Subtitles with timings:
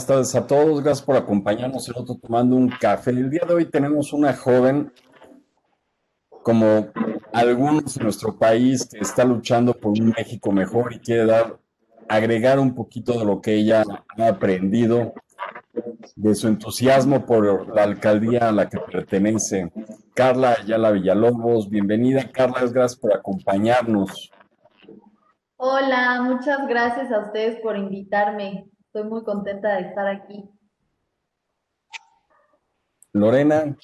[0.00, 0.82] buenas tardes a todos.
[0.82, 3.10] Gracias por acompañarnos el otro tomando un café.
[3.10, 4.90] El día de hoy tenemos una joven,
[6.42, 6.88] como
[7.34, 11.58] algunos en nuestro país, que está luchando por un México mejor y quiere dar,
[12.08, 13.84] agregar un poquito de lo que ella
[14.16, 15.12] ha aprendido,
[16.16, 19.70] de su entusiasmo por la alcaldía a la que pertenece.
[20.14, 22.30] Carla Ayala Villalobos, bienvenida.
[22.32, 24.30] Carla, gracias por acompañarnos.
[25.56, 28.69] Hola, muchas gracias a ustedes por invitarme.
[28.92, 30.50] Estoy muy contenta de estar aquí.
[33.12, 33.76] Lorena.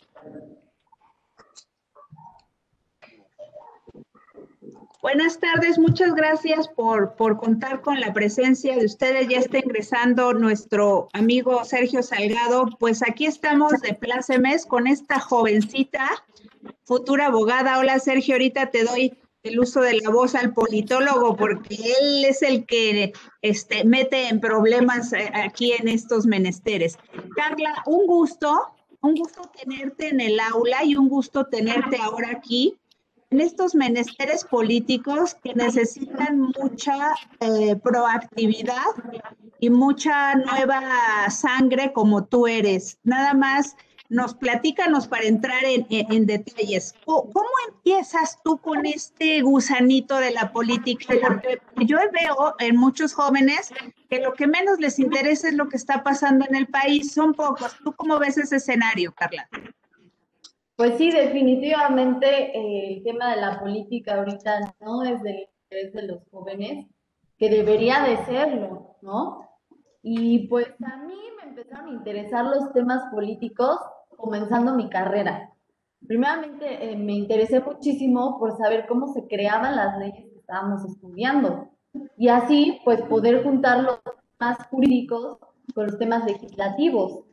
[5.01, 9.29] Buenas tardes, muchas gracias por, por, contar con la presencia de ustedes.
[9.29, 12.67] Ya está ingresando nuestro amigo Sergio Salgado.
[12.81, 16.25] Pues aquí estamos de plácemes con esta jovencita,
[16.83, 17.79] futura abogada.
[17.79, 19.17] Hola Sergio, ahorita te doy
[19.49, 24.41] el uso de la voz al politólogo, porque él es el que este, mete en
[24.41, 26.99] problemas eh, aquí en estos menesteres.
[27.35, 32.77] Carla, un gusto, un gusto tenerte en el aula y un gusto tenerte ahora aquí
[33.31, 38.93] en estos menesteres políticos que necesitan mucha eh, proactividad
[39.59, 42.99] y mucha nueva sangre como tú eres.
[43.03, 43.77] Nada más
[44.09, 46.95] nos platícanos para entrar en, detalles.
[47.05, 47.33] ¿Cómo,
[47.69, 51.15] empiezas tú con este gusanito de la política?
[51.21, 53.73] Porque yo veo en muchos jóvenes
[54.09, 57.13] que lo que menos les interesa es lo que está pasando en el país.
[57.13, 57.77] Son pocos.
[57.83, 59.49] ¿Tú cómo ves ese escenario, Carla?
[60.77, 66.03] Pues sí, definitivamente eh, el tema de la política ahorita no es del interés de
[66.03, 66.87] los jóvenes,
[67.39, 69.49] que debería de serlo, ¿no?
[70.03, 73.79] Y pues a mí me empezaron a interesar los temas políticos
[74.17, 75.53] comenzando mi carrera.
[76.07, 81.69] Primeramente, eh, me interesé muchísimo por saber cómo se creaban las leyes que estábamos estudiando
[82.17, 84.01] y así, pues, poder juntar los
[84.39, 85.39] temas jurídicos
[85.75, 87.25] con los temas legislativos.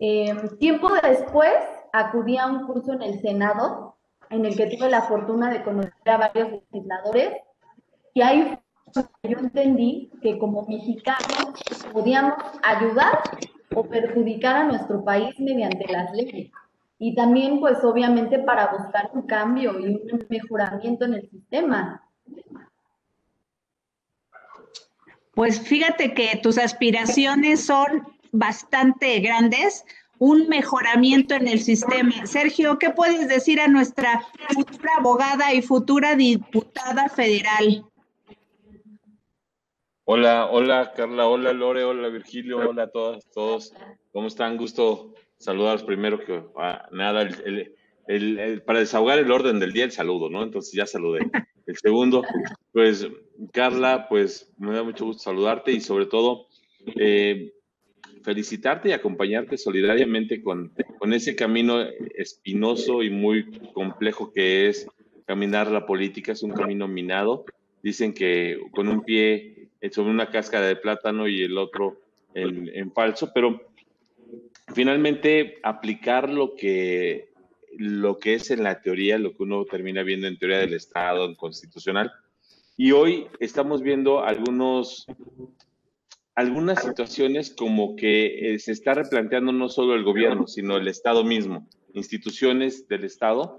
[0.00, 1.54] Eh, tiempo después,
[1.92, 3.96] acudí a un curso en el Senado,
[4.30, 7.32] en el que tuve la fortuna de conocer a varios legisladores,
[8.14, 8.58] y ahí
[8.94, 11.54] yo entendí que como mexicanos
[11.92, 13.22] podíamos ayudar
[13.74, 16.50] o perjudicar a nuestro país mediante las leyes.
[16.98, 22.02] Y también, pues obviamente, para buscar un cambio y un mejoramiento en el sistema.
[25.32, 29.84] Pues fíjate que tus aspiraciones son bastante grandes,
[30.18, 32.26] un mejoramiento en el sistema.
[32.26, 34.20] Sergio, ¿qué puedes decir a nuestra
[34.52, 37.84] futura abogada y futura diputada federal?
[40.10, 43.74] Hola, hola Carla, hola Lore, hola Virgilio, hola a todas, todos.
[44.10, 44.56] ¿Cómo están?
[44.56, 47.28] Gusto saludarlos primero que ah, nada,
[48.64, 50.42] para desahogar el orden del día, el saludo, ¿no?
[50.42, 51.30] Entonces ya saludé.
[51.66, 52.24] El segundo,
[52.72, 53.06] pues
[53.52, 56.46] Carla, pues me da mucho gusto saludarte y sobre todo
[56.96, 57.52] eh,
[58.22, 61.82] felicitarte y acompañarte solidariamente con, con ese camino
[62.14, 64.88] espinoso y muy complejo que es
[65.26, 67.44] caminar la política, es un camino minado.
[67.82, 69.57] Dicen que con un pie
[69.90, 72.00] sobre una cáscara de plátano y el otro
[72.34, 73.60] en, falso, pero
[74.74, 77.32] finalmente aplicar lo que,
[77.76, 81.24] lo que es en la teoría, lo que uno termina viendo en teoría del Estado,
[81.24, 82.12] en constitucional.
[82.76, 85.06] Y hoy estamos viendo algunos,
[86.34, 91.24] algunas situaciones como que eh, se está replanteando no solo el gobierno, sino el Estado
[91.24, 93.56] mismo, instituciones del Estado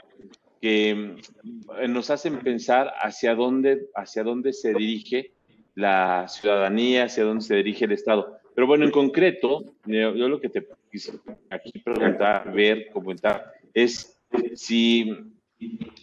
[0.62, 5.34] que mm, nos hacen pensar hacia dónde, hacia dónde se dirige
[5.80, 8.38] la ciudadanía, hacia dónde se dirige el Estado.
[8.54, 11.14] Pero bueno, en concreto, yo, lo que te quise
[11.50, 14.20] aquí preguntar, ver, comentar, es
[14.56, 15.10] si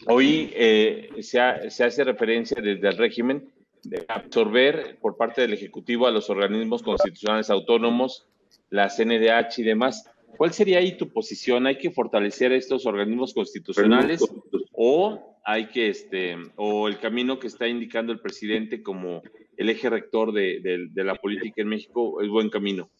[0.07, 3.51] hoy eh, se, hace referencia desde el régimen
[3.83, 8.27] de absorber por parte del Ejecutivo a los organismos constitucionales autónomos,
[8.71, 10.11] la CNDH y demás.
[10.39, 11.67] ¿Cuál sería ahí tu posición?
[11.67, 14.25] ¿Hay que fortalecer estos organismos constitucionales
[14.73, 19.23] o hay que, este, o el camino que está indicando el presidente como
[19.57, 22.91] el eje rector de, la política en México es buen camino?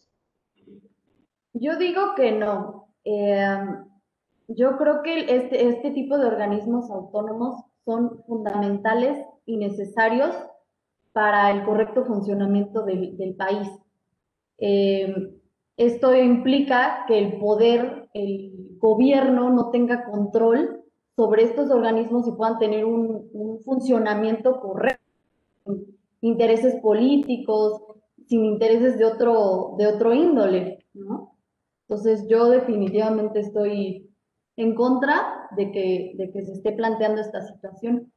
[1.51, 2.93] Yo digo que no.
[3.03, 3.57] Eh,
[4.47, 10.33] yo creo que este, este tipo de organismos autónomos son fundamentales y necesarios
[11.11, 13.67] para el correcto funcionamiento del, país.
[14.59, 15.33] Eh,
[15.75, 20.86] esto implica que el poder, el gobierno no tenga control
[21.17, 25.03] sobre estos organismos y puedan tener un, un funcionamiento correcto
[26.21, 27.81] intereses políticos,
[28.27, 31.35] sin intereses de otro, de otro índole, ¿no?
[31.87, 34.09] Entonces yo definitivamente estoy
[34.57, 38.11] en contra de que, de que se esté planteando esta situación.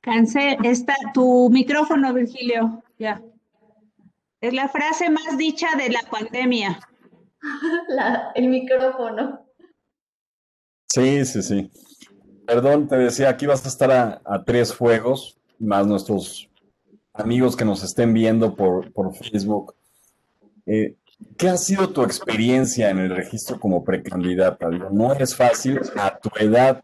[0.00, 2.82] Cancel, está tu micrófono, Virgilio.
[2.98, 3.20] Ya.
[4.40, 6.78] Es la frase más dicha de la pandemia.
[8.34, 9.46] el micrófono.
[10.88, 11.70] Sí, sí, sí.
[12.46, 16.48] Perdón, te decía, aquí vas a estar a, tres juegos, más nuestros
[17.12, 19.74] amigos que nos estén viendo por, Facebook.
[20.66, 20.96] Eh,
[21.36, 24.68] ¿Qué ha sido tu experiencia en el registro como precandidata?
[24.68, 26.82] no es fácil a tu edad.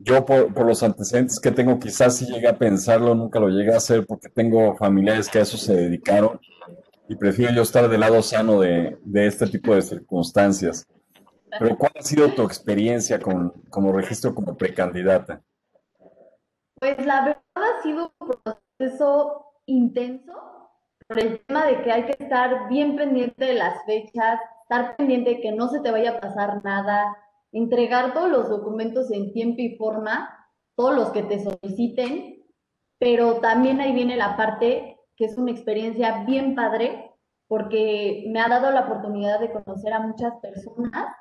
[0.00, 3.78] Yo por, los antecedentes que tengo, quizás si llegué a pensarlo, nunca lo llegué a
[3.78, 6.40] hacer porque tengo familiares que a eso se dedicaron
[7.08, 10.86] y prefiero yo estar del lado sano de, este tipo de circunstancias.
[11.58, 15.42] Pero ¿cuál ha sido tu experiencia con, como registro como precandidata?
[16.78, 18.28] Pues la verdad ha sido un
[18.78, 20.32] proceso intenso
[21.08, 25.30] por el tema de que hay que estar bien pendiente de las fechas, estar pendiente
[25.30, 27.16] de que no se te vaya a pasar nada,
[27.52, 30.28] entregar todos los documentos en tiempo y forma,
[30.76, 32.44] todos los que te soliciten,
[32.98, 37.12] pero también ahí viene la parte que es una experiencia bien padre,
[37.48, 41.16] porque me ha dado la oportunidad de conocer a muchas personas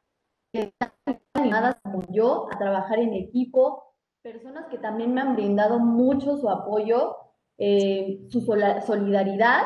[0.51, 5.79] que están animadas como yo a trabajar en equipo, personas que también me han brindado
[5.79, 7.15] mucho su apoyo
[7.57, 9.63] eh, su solidaridad.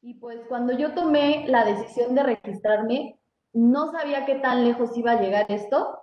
[0.00, 3.17] Y pues cuando yo tomé la decisión de registrarme,
[3.58, 6.00] no sabía qué tan lejos iba a llegar esto.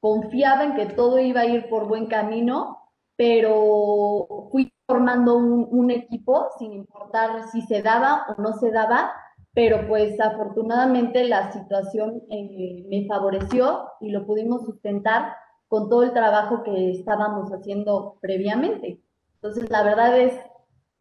[0.00, 2.78] Confiaba en que todo iba a ir por buen camino,
[3.16, 9.12] pero fui formando un, equipo sin importar si se daba o no se daba,
[9.52, 15.34] pero pues afortunadamente la situación eh, me favoreció y lo pudimos sustentar
[15.68, 19.00] con todo el trabajo que estábamos haciendo previamente.
[19.34, 20.34] Entonces, la verdad es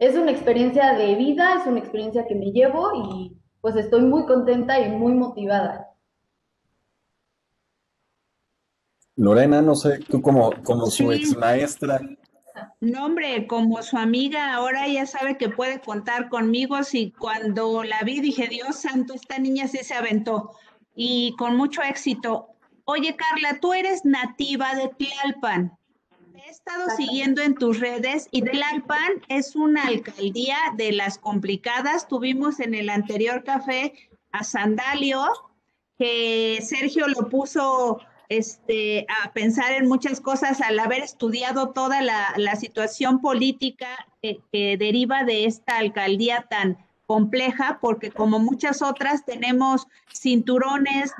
[0.02, 4.26] es una experiencia de vida, es una experiencia que me llevo y pues estoy muy
[4.26, 5.91] contenta y muy motivada.
[9.16, 12.02] Lorena, no sé, tú como, como su ex maestra.
[12.80, 16.84] No, hombre, como su amiga, ahora ya sabe que puede contar conmigo.
[16.84, 20.52] Si cuando la vi dije, Dios santo, esta niña sí se aventó
[20.96, 22.48] y con mucho éxito.
[22.86, 25.78] Oye, Carla, tú eres nativa de Tlalpan
[26.46, 32.08] he estado siguiendo en tus redes y Tlalpan es una alcaldía de las complicadas.
[32.08, 33.94] Tuvimos en el anterior café
[34.32, 35.24] a Sandalio,
[35.98, 38.00] que Sergio lo puso
[38.32, 44.40] este, a pensar en muchas cosas al haber estudiado toda la, situación política que,
[44.78, 51.12] deriva de esta alcaldía tan compleja, porque como muchas otras tenemos cinturones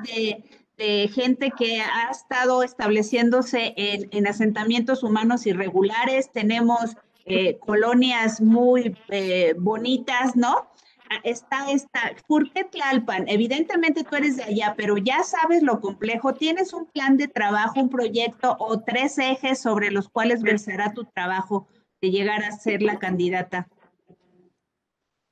[0.78, 9.54] de gente que ha estado estableciéndose en, asentamientos humanos irregulares, tenemos eh, colonias muy eh,
[9.58, 10.71] bonitas, ¿no?
[11.22, 13.28] Está esta, ¿por qué Tlalpan?
[13.28, 17.80] Evidentemente tú eres de allá, pero ya sabes lo complejo, tienes un plan de trabajo,
[17.80, 21.66] un proyecto o tres ejes sobre los cuales versará tu trabajo
[22.00, 23.68] de llegar a ser la candidata.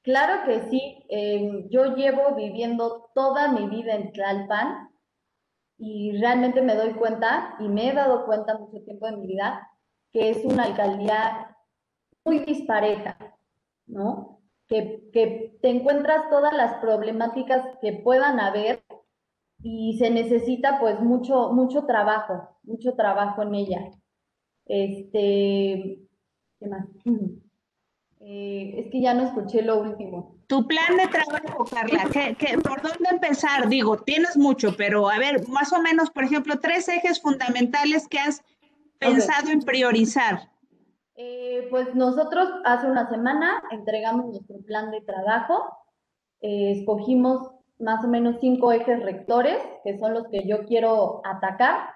[0.03, 4.89] Claro que sí, em, yo llevo viviendo toda mi vida en Tlalpan,
[5.79, 9.67] y realmente me doy cuenta, y me he dado cuenta mucho tiempo de mi vida,
[10.13, 11.57] que es una alcaldía
[12.25, 13.17] muy dispareja,
[13.87, 14.40] ¿no?
[14.71, 18.83] Que, que te encuentras todas las problemáticas que puedan haber
[19.63, 23.91] y se necesita pues mucho, mucho trabajo, mucho trabajo en ella.
[24.67, 26.01] Este,
[26.59, 26.87] ¿qué más?
[28.23, 30.37] Eh, es que ya no escuché lo último.
[30.47, 33.67] Tu plan de trabajo, Carla, ¿qué, por dónde empezar?
[33.71, 38.19] Digo, tienes mucho, pero a ver, más o menos, por ejemplo, tres ejes fundamentales que
[38.19, 38.43] has
[38.99, 40.50] pensado en priorizar.
[41.23, 45.63] Eh, pues nosotros hace una semana entregamos nuestro plan de trabajo,
[46.41, 51.91] eh, escogimos más o menos cinco ejes rectores, que son los que yo quiero atacar.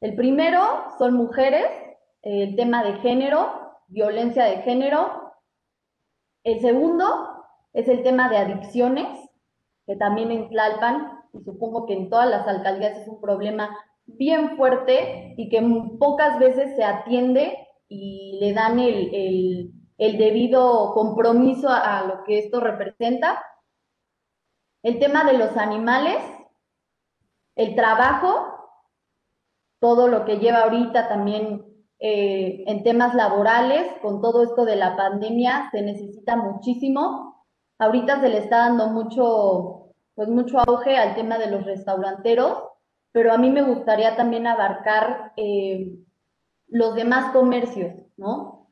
[0.00, 0.62] El primero
[0.96, 1.66] son mujeres,
[2.22, 5.34] el tema de género, violencia de género.
[6.44, 9.18] El segundo es el tema de adicciones,
[9.86, 13.76] que también en Tlalpan, y supongo que en todas las alcaldías es un problema
[14.06, 15.60] bien fuerte y que
[15.98, 17.58] pocas veces se atiende
[17.94, 23.40] y le dan el, debido compromiso a, lo que esto representa.
[24.82, 26.18] El tema de los animales,
[27.54, 28.46] el trabajo,
[29.80, 31.64] todo lo que lleva ahorita también
[32.00, 37.46] eh, en temas laborales, con todo esto de la pandemia, se necesita muchísimo.
[37.78, 42.58] Ahorita se le está dando mucho, pues mucho auge al tema de los restauranteros,
[43.12, 46.03] pero a mí me gustaría también abarcar eh,
[46.68, 48.70] los demás comercios, ¿no?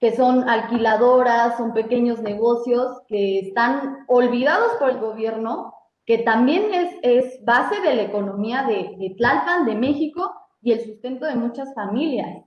[0.00, 6.66] Que son alquiladoras, son pequeños negocios que están olvidados por el gobierno, que también
[7.02, 11.74] es, base de la economía de, de Tlalpan, de México, y el sustento de muchas
[11.74, 12.44] familias.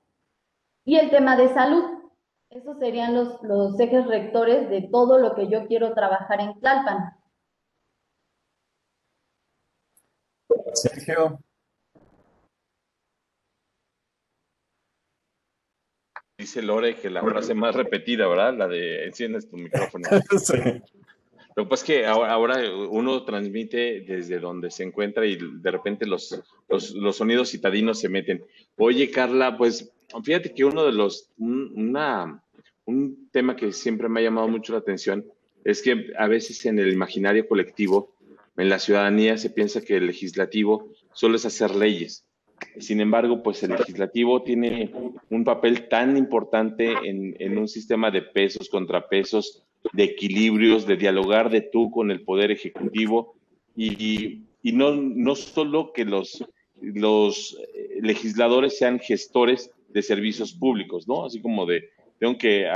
[0.85, 1.83] y el tema de salud.
[2.49, 7.17] Esos serían los, los ejes rectores de todo lo que yo quiero trabajar en Tlalpan.
[10.73, 11.39] Sergio.
[16.47, 18.57] Dice Lore que la frase más repetida, ¿verdad?
[18.57, 20.07] La de enciendes tu micrófono.
[21.57, 26.05] Lo que pasa es que ahora, uno transmite desde donde se encuentra y de repente
[26.05, 28.45] los, los, sonidos citadinos se meten.
[28.77, 29.91] Oye, Carla, pues
[30.23, 32.41] fíjate que uno de los, una,
[32.85, 35.25] un tema que siempre me ha llamado mucho la atención
[35.65, 38.15] es que a veces en el imaginario colectivo,
[38.55, 42.25] en la ciudadanía, se piensa que el legislativo solo es hacer leyes.
[42.79, 44.91] Sin embargo, pues el legislativo tiene
[45.29, 51.49] un papel tan importante en, en un sistema de pesos, contrapesos, de equilibrios, de dialogar
[51.49, 53.35] de tú con el poder ejecutivo
[53.75, 56.43] y, y no, no solo que los,
[56.81, 57.57] los
[58.01, 61.25] legisladores sean gestores de servicios públicos, ¿no?
[61.25, 62.69] Así como de, tengo que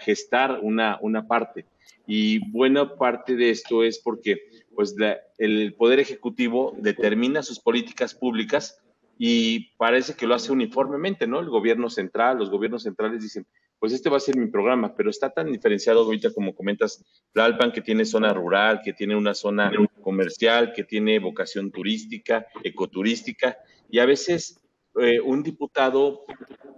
[0.00, 1.64] gestar una, una parte.
[2.06, 4.38] Y buena parte de esto es porque
[4.74, 4.94] pues,
[5.38, 8.80] el Poder Ejecutivo determina sus políticas públicas
[9.18, 11.40] y parece que lo hace uniformemente, ¿no?
[11.40, 13.46] El gobierno central, los gobiernos centrales dicen,
[13.78, 17.72] pues este va a ser mi programa, pero está tan diferenciado ahorita como comentas, Tlalpan,
[17.72, 19.72] que tiene zona rural, que tiene una zona
[20.02, 23.58] comercial, que tiene vocación turística, ecoturística,
[23.90, 24.60] y a veces
[25.00, 26.24] eh, un diputado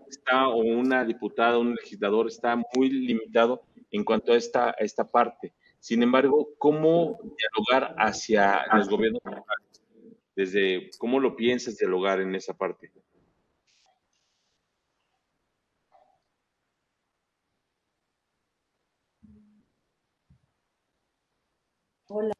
[0.08, 5.52] está, o una diputada, un legislador está muy limitado en cuanto a esta, esta parte.
[5.78, 9.79] Sin embargo, ¿cómo dialogar hacia los gobiernos locales?
[10.40, 12.90] Desde, ¿Cómo lo piensas dialogar en esa parte?
[22.08, 22.32] Hola.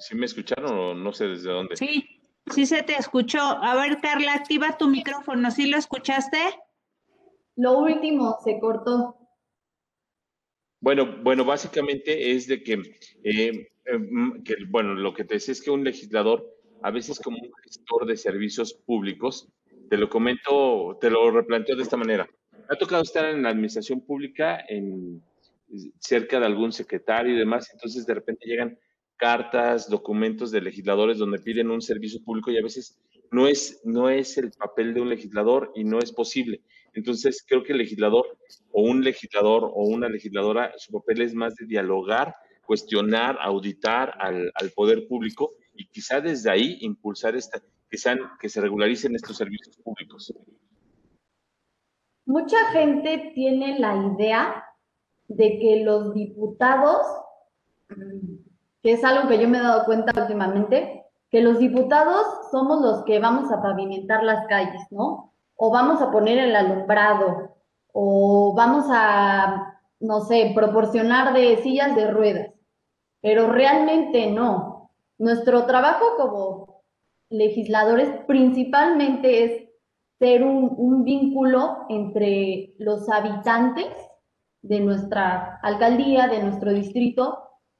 [0.00, 1.76] ¿Sí me escucharon o no sé desde dónde?
[1.76, 3.38] Sí, sí se te escuchó.
[3.40, 5.52] A ver, Carla, activa tu micrófono.
[5.52, 6.36] ¿Sí lo escuchaste?
[7.54, 9.16] Lo último, se cortó.
[10.80, 12.82] Bueno, bueno, básicamente es de que,
[13.22, 16.46] eh, em, que, bueno, lo que te decía es que un legislador,
[16.82, 19.48] a veces como un gestor de servicios públicos,
[19.88, 22.26] te lo comento, te lo replanteo de esta manera.
[22.52, 25.22] Me ha tocado estar en la administración pública en
[25.98, 28.78] cerca de algún secretario y demás, entonces de repente llegan
[29.16, 32.98] cartas, documentos de legisladores donde piden un servicio público y a veces
[33.30, 36.60] no es, no es el papel de un legislador y no es posible.
[36.92, 38.26] Entonces creo que el legislador
[38.72, 42.34] o un legislador o una legisladora, su papel es más de dialogar,
[42.72, 47.60] cuestionar, auditar al, al poder público y quizá desde ahí impulsar esta,
[47.90, 50.32] que, sean, que se regularicen estos servicios públicos.
[52.24, 54.64] Mucha gente tiene la idea
[55.28, 57.02] de que los diputados,
[58.82, 63.04] que es algo que yo me he dado cuenta últimamente, que los diputados somos los
[63.04, 65.34] que vamos a pavimentar las calles, ¿no?
[65.56, 67.54] O vamos a poner el alumbrado,
[67.92, 72.61] o vamos a, no sé, proporcionar de sillas de ruedas.
[73.22, 74.90] Pero realmente no.
[75.16, 76.82] Nuestro trabajo como
[77.30, 79.68] legisladores principalmente es
[80.18, 83.88] ser un, vínculo entre los habitantes
[84.62, 87.38] de nuestra alcaldía, de nuestro distrito,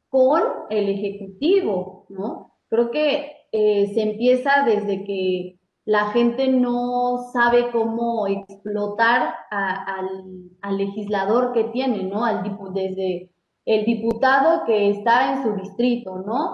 [0.08, 2.56] con el Ejecutivo, ¿no?
[2.68, 11.52] Creo que eh, se empieza desde que la gente no sabe cómo explotar al, legislador
[11.52, 12.24] que tiene, ¿no?
[12.24, 13.30] Al, desde
[13.64, 16.52] el diputado que está en su distrito, ¿no?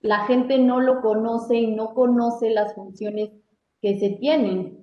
[0.00, 3.30] La gente no lo conoce y no conoce las funciones
[3.80, 4.82] que se tienen.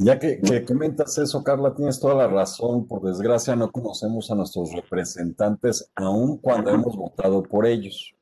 [0.00, 2.86] Ya que, comentas eso, Carla, tienes toda la razón.
[2.86, 8.14] Por desgracia, no conocemos a nuestros representantes aun cuando hemos votado por ellos.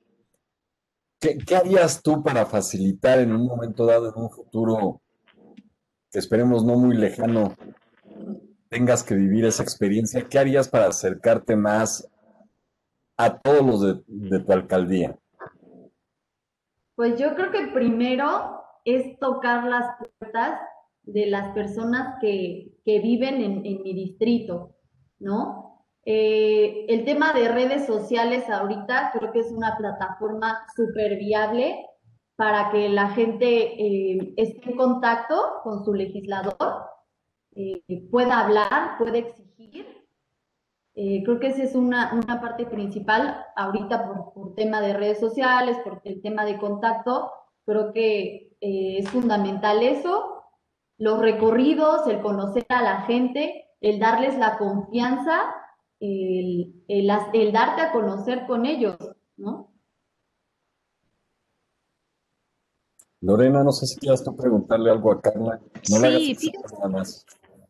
[1.21, 5.03] ¿Qué, harías tú para facilitar en un momento dado, en un futuro
[6.13, 7.55] esperemos no muy lejano,
[8.69, 10.27] tengas que vivir esa experiencia?
[10.29, 12.09] ¿Qué harías para acercarte más
[13.17, 15.19] a todos los de, tu alcaldía?
[16.95, 20.61] Pues yo creo que primero es tocar las puertas
[21.03, 24.77] de las personas que, viven en, mi distrito,
[25.19, 25.85] ¿no?
[26.05, 31.85] Eh, el tema de redes sociales ahorita creo que es una plataforma súper viable
[32.37, 36.57] para que la gente eh, esté en contacto con su legislador,
[37.57, 39.87] eh, pueda hablar, pueda exigir.
[40.95, 42.11] creo que esa es una,
[42.41, 47.33] parte principal ahorita por, por, tema de redes sociales, por el tema de contacto.
[47.65, 50.37] Creo que es fundamental eso
[50.99, 55.55] los recorridos, el conocer a la gente, el darles la confianza,
[56.01, 56.73] el,
[57.53, 58.97] darte a conocer con ellos,
[59.37, 59.73] ¿no?
[63.21, 65.61] Lorena, no sé si quieras tú preguntarle algo a Carla.
[65.91, 66.69] No sí, fíjate.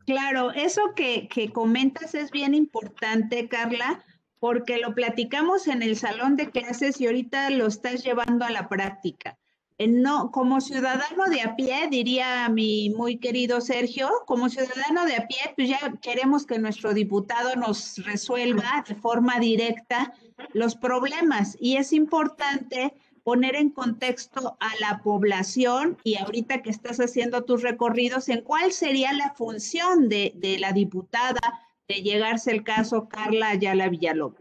[0.07, 4.05] Claro, eso que, que comentas es bien importante, Carla,
[4.39, 8.69] porque lo platicamos en el salón de clases y ahorita lo estás llevando a la
[8.69, 9.37] práctica.
[9.79, 15.27] No, como ciudadano de a pie, diría mi muy querido Sergio, como ciudadano de a
[15.27, 20.15] pie, pues ya queremos que nuestro diputado nos resuelva de forma directa
[20.55, 22.95] los problemas y es importante
[23.26, 28.71] poner en contexto a la población y ahorita que estás haciendo tus recorridos, en cuál
[28.71, 31.40] sería la función de, la diputada
[31.88, 34.38] de llegarse el caso Carla Ayala Villalobos.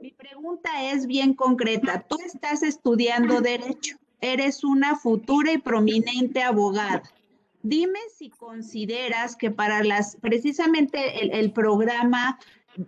[0.00, 2.06] Mi pregunta es bien concreta.
[2.08, 7.02] Tú estás estudiando derecho, eres una futura y prominente abogada.
[7.64, 12.38] Dime si consideras que para las, precisamente el, programa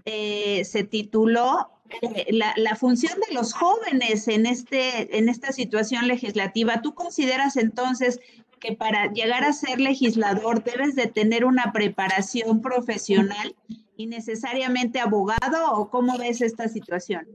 [0.04, 1.72] eh, se tituló
[2.30, 8.20] la, función de los jóvenes en, este, en esta situación legislativa, ¿tú consideras entonces
[8.58, 13.56] que para llegar a ser legislador debes de tener una preparación profesional
[13.96, 17.26] y necesariamente abogado o cómo ves esta situación?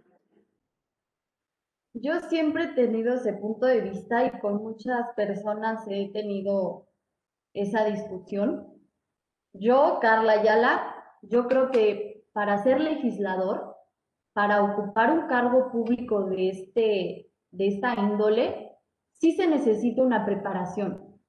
[1.93, 6.87] Yo siempre he tenido ese punto de vista y con muchas personas he tenido
[7.53, 8.67] esa discusión.
[9.53, 13.74] Yo, Carla Ayala, yo creo que para ser legislador
[14.35, 18.73] para ocupar un cargo público de, este, de esta índole,
[19.13, 21.21] sí se necesita una preparación.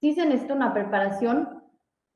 [0.00, 1.62] Sí se necesita una preparación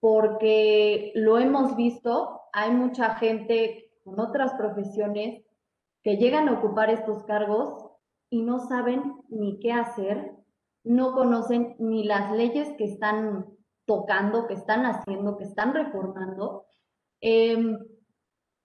[0.00, 5.44] porque lo hemos visto, hay mucha gente con otras profesiones
[6.02, 7.90] que llegan a ocupar estos cargos
[8.30, 10.32] y no saben ni qué hacer,
[10.82, 13.48] no conocen ni las leyes que están
[13.84, 16.64] tocando, que están haciendo, que están reformando.
[17.20, 17.78] Em,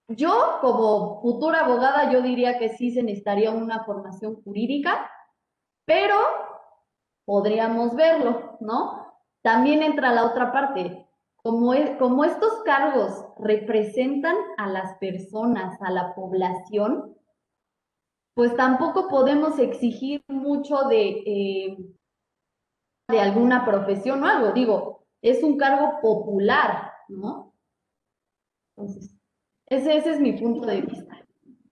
[0.08, 5.12] yo, como futura abogada, yo diría que sí se necesitaría una formación jurídica,
[5.86, 6.16] pero
[7.26, 9.14] podríamos verlo, ¿no?
[9.42, 11.06] También entra la otra parte.
[11.44, 17.16] Como, como estos cargos representan a las personas, a la población,
[18.34, 21.78] pues tampoco podemos exigir mucho de, eh,
[23.10, 24.52] de alguna profesión o algo.
[24.52, 27.54] Digo, es un cargo popular, ¿no?
[28.76, 29.17] Entonces,
[29.70, 31.18] ese, es mi punto de vista.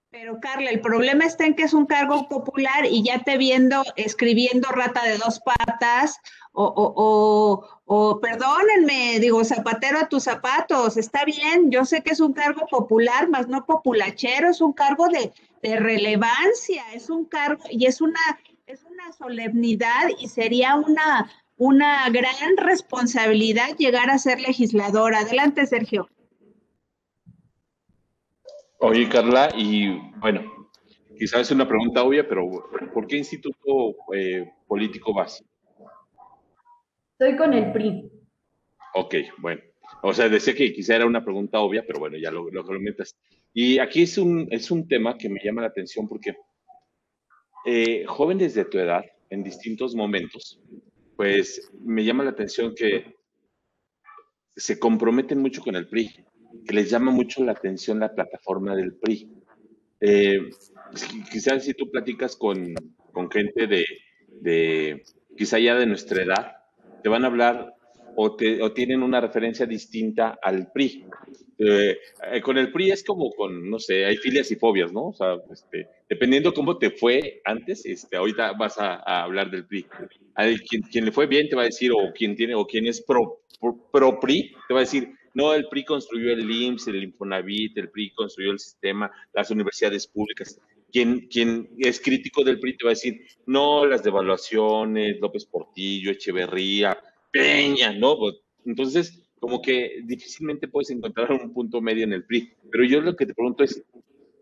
[0.09, 3.83] Pero Carla, el problema está en que es un cargo popular y ya te viendo
[3.97, 6.19] escribiendo rata de dos patas
[6.53, 12.21] o, o, o, perdónenme, digo, zapatero a tus zapatos, está bien, yo sé que es
[12.21, 17.63] un cargo popular, más no populachero, es un cargo de, de relevancia, es un cargo
[17.69, 18.19] y es una,
[18.67, 25.13] es una solemnidad y sería una, una gran responsabilidad llegar a ser legislador.
[25.13, 26.09] Adelante, Sergio.
[28.87, 30.69] Oye, Carla, y bueno,
[31.17, 32.47] quizás es una pregunta obvia, pero
[32.93, 35.43] ¿por qué instituto eh, político vas?
[37.13, 38.11] Estoy con el PRI.
[38.93, 39.59] Ok, bueno.
[40.03, 43.17] O sea, decía que quizá era una pregunta obvia, pero bueno, ya lo, lo comentas.
[43.53, 46.35] Y aquí es un, es un tema que me llama la atención porque
[47.65, 50.61] eh, jóvenes de tu edad, en distintos momentos,
[51.15, 53.15] pues me llama la atención que
[54.55, 56.24] se comprometen mucho con el PRI
[56.65, 59.29] que les llama mucho la atención la plataforma del PRI.
[60.01, 60.49] Eh,
[61.31, 62.73] quizás si tú platicas con,
[63.11, 63.85] con gente de,
[64.41, 65.03] de,
[65.37, 66.57] quizá ya de nuestra edad,
[67.01, 67.75] te van a hablar
[68.15, 71.05] o, te, o tienen una referencia distinta al PRI.
[71.57, 71.97] Eh,
[72.31, 75.07] eh, con el PRI es como con, no sé, hay filias y fobias, ¿no?
[75.07, 79.65] O sea, este, dependiendo cómo te fue antes, este, ahorita vas a, a hablar del
[79.65, 79.85] PRI.
[80.69, 83.01] quien, quien, le fue bien te va a decir, o quien tiene, o quien es
[83.01, 87.03] pro, pro, pro PRI, te va a decir, no, el PRI construyó el IMSS, el
[87.03, 90.59] Infonavit, el PRI construyó el sistema, las universidades públicas.
[90.91, 96.11] Quien, quien es crítico del PRI te va a decir, no, las devaluaciones, López Portillo,
[96.11, 96.97] Echeverría,
[97.31, 98.17] Peña, ¿no?
[98.17, 102.53] Pues, entonces, como que difícilmente puedes encontrar un punto medio en el PRI.
[102.71, 103.83] Pero yo lo que te pregunto es,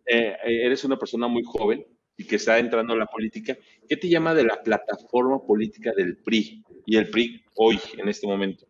[0.06, 1.84] eh, eres una persona muy joven
[2.16, 3.58] y que está entrando a la política,
[3.90, 8.28] ¿qué te llama de la plataforma política del PRI y el PRI hoy, en este
[8.28, 8.68] momento?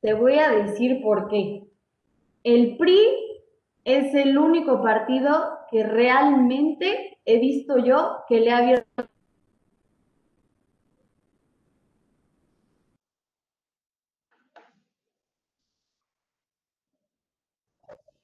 [0.00, 1.64] Te voy a decir por qué.
[2.42, 3.00] El PRI
[3.84, 9.10] es el único partido que realmente he visto yo que le ha abierto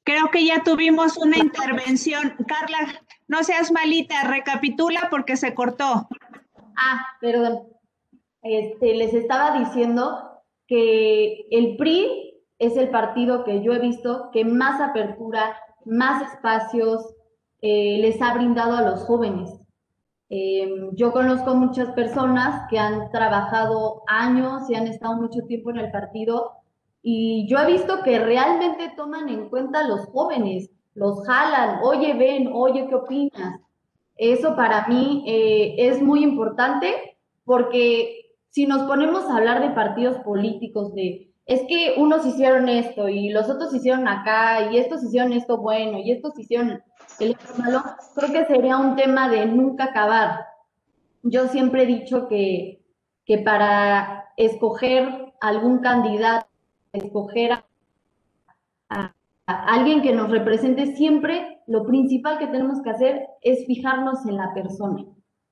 [0.06, 2.36] Creo que ya tuvimos una intervención.
[2.46, 6.08] Carla, no seas malita, recapitula porque se cortó.
[6.76, 7.66] Ah, perdón.
[8.40, 10.35] Este, les estaba diciendo
[10.66, 17.14] que el PRI es el partido que yo he visto que más apertura, más espacios
[17.62, 19.50] eh, les ha brindado a los jóvenes.
[20.28, 25.78] Em, yo conozco muchas personas que han trabajado años y han estado mucho tiempo en
[25.78, 26.52] el partido
[27.02, 32.14] y yo he visto que realmente toman en cuenta a los jóvenes, los jalan, oye,
[32.14, 33.60] ven, oye, ¿qué opinas?
[34.16, 38.25] Eso para mí eh, es muy importante porque
[38.56, 43.28] si nos ponemos a hablar de partidos políticos, de es que unos hicieron esto y
[43.28, 46.82] los otros hicieron acá y estos hicieron esto bueno y estos hicieron
[47.20, 47.82] el malo,
[48.14, 50.46] creo que sería un tema de nunca acabar.
[51.22, 52.80] Yo siempre he dicho que,
[53.26, 56.46] que para escoger algún candidato,
[56.94, 57.62] escoger
[58.88, 59.14] a,
[59.44, 64.54] alguien que nos represente, siempre lo principal que tenemos que hacer es fijarnos en la
[64.54, 65.04] persona,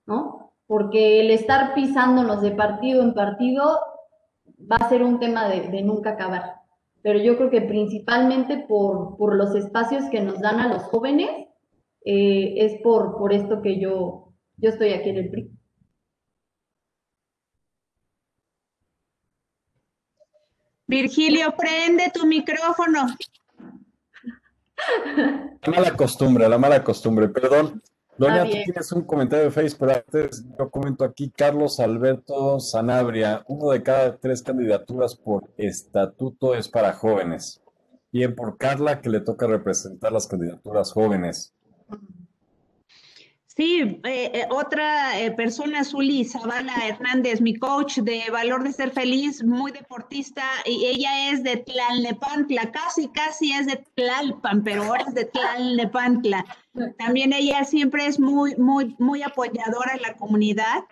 [0.07, 0.44] ¿no?
[0.67, 3.79] Porque el estar pisándonos de partido en partido
[4.61, 6.55] va a ser un tema de, nunca acabar.
[7.03, 11.29] Pero yo creo que principalmente por, por, los espacios que nos dan a los jóvenes,
[12.05, 15.51] eh, es por, por esto que yo, yo estoy aquí en el PRI.
[20.87, 23.07] Virgilio, prende tu micrófono.
[25.63, 27.83] La mala costumbre, la mala costumbre, perdón.
[28.17, 33.45] Doña, tú tienes un comentario de Facebook, pero antes yo comento aquí, Carlos Alberto Sanabria,
[33.49, 37.61] uno de cada tres candidaturas por estatuto es para jóvenes.
[38.13, 41.53] Bien por Carla, que le toca representar las candidaturas jóvenes.
[43.57, 48.91] Sí, eh, eh, otra eh, persona, Zuli Zavala Hernández, mi coach de Valor de Ser
[48.91, 55.05] Feliz, muy deportista, y ella es de Tlalnepantla, casi, casi es de Tlalpan, pero ahora
[55.07, 56.45] es de Tlalnepantla.
[56.99, 60.85] También ella siempre es muy, muy, muy apoyadora en la comunidad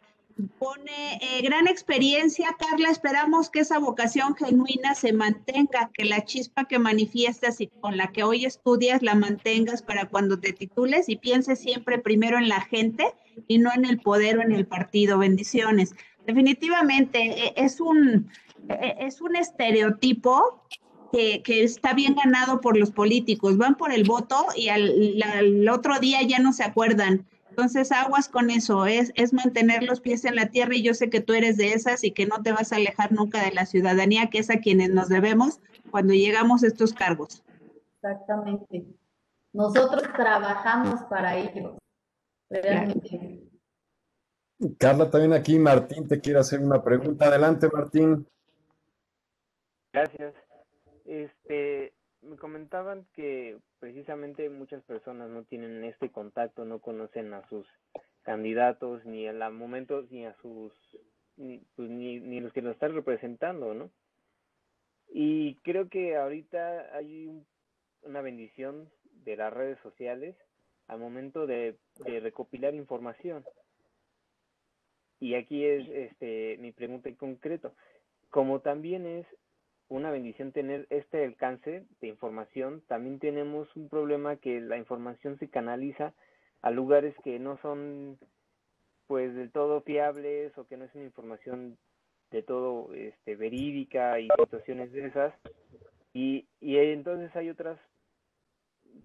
[0.59, 2.91] Pone eh, gran experiencia, Carla.
[2.91, 8.13] Esperamos que esa vocación genuina se mantenga, que la chispa que manifiestas y con la
[8.13, 12.61] que hoy estudias la mantengas para cuando te titules y pienses siempre primero en la
[12.61, 13.05] gente
[13.47, 15.19] y no en el poder o en el partido.
[15.19, 15.95] Bendiciones.
[16.27, 18.31] Definitivamente e, es un,
[18.69, 20.65] e, es un estereotipo
[21.13, 23.57] que, está bien ganado por los políticos.
[23.57, 28.49] Van por el voto y al otro día ya no se acuerdan entonces, aguas con
[28.49, 31.59] eso, es, es mantener los pies en la tierra y yo sé que tú eres
[31.59, 34.49] de esas y que no te vas a alejar nunca de la ciudadanía, que es
[34.49, 37.45] a quienes nos debemos cuando llegamos a estos cargos.
[37.97, 38.87] Exactamente.
[39.53, 41.77] Nosotros trabajamos para ellos.
[42.49, 43.51] Realmente.
[44.79, 47.27] Carla, también aquí Martín te quiere hacer una pregunta.
[47.27, 48.27] Adelante, Martín.
[49.93, 50.33] Gracias.
[51.53, 57.67] Este, me comentaban que precisamente muchas personas no tienen este contacto, no conocen a sus
[58.23, 60.73] candidatos ni a momentos ni a sus
[61.37, 63.91] ni, pues, ni, ni los que nos están representando, ¿no?
[65.09, 67.45] Y creo que ahorita hay
[68.03, 68.91] una bendición
[69.25, 70.35] de las redes sociales
[70.87, 73.45] al momento de, de recopilar información.
[75.21, 77.75] Y aquí es este mi pregunta en concreto.
[78.31, 79.27] Como también es
[79.97, 82.83] una bendición tener este alcance de información.
[82.89, 86.15] También tenemos un problema que la información se canaliza
[86.63, 88.19] a lugares que no son
[89.07, 91.77] pues del todo fiables o que no es una información
[92.31, 95.35] de todo este verídica y situaciones de esas
[96.15, 97.79] y, y entonces hay otras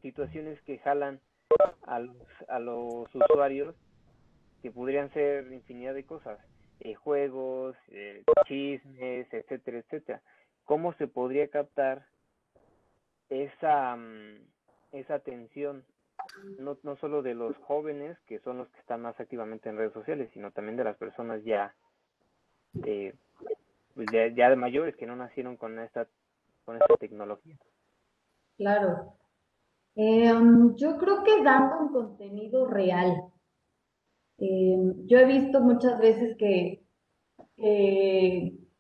[0.02, 1.19] situaciones que jalan
[1.82, 2.15] a los,
[2.47, 3.76] a los usuarios
[4.62, 6.39] que podrían ser infinidad de cosas
[6.80, 10.21] eh, juegos eh, chismes etcétera etcétera
[10.68, 12.06] cómo se podría captar
[13.30, 14.36] esa, mm,
[14.92, 15.86] esa atención,
[16.60, 19.94] no, no solo de los jóvenes, que son los que están más activamente en redes
[19.94, 21.74] sociales, sino también de las personas ya,
[22.86, 23.16] eh,
[23.96, 26.06] pues ya, de mayores que no nacieron con esta,
[26.66, 27.56] con esta tecnología.
[28.58, 29.14] Claro.
[29.96, 33.32] Em, yo creo que dando un contenido real.
[34.38, 36.84] Em, yo he visto muchas veces que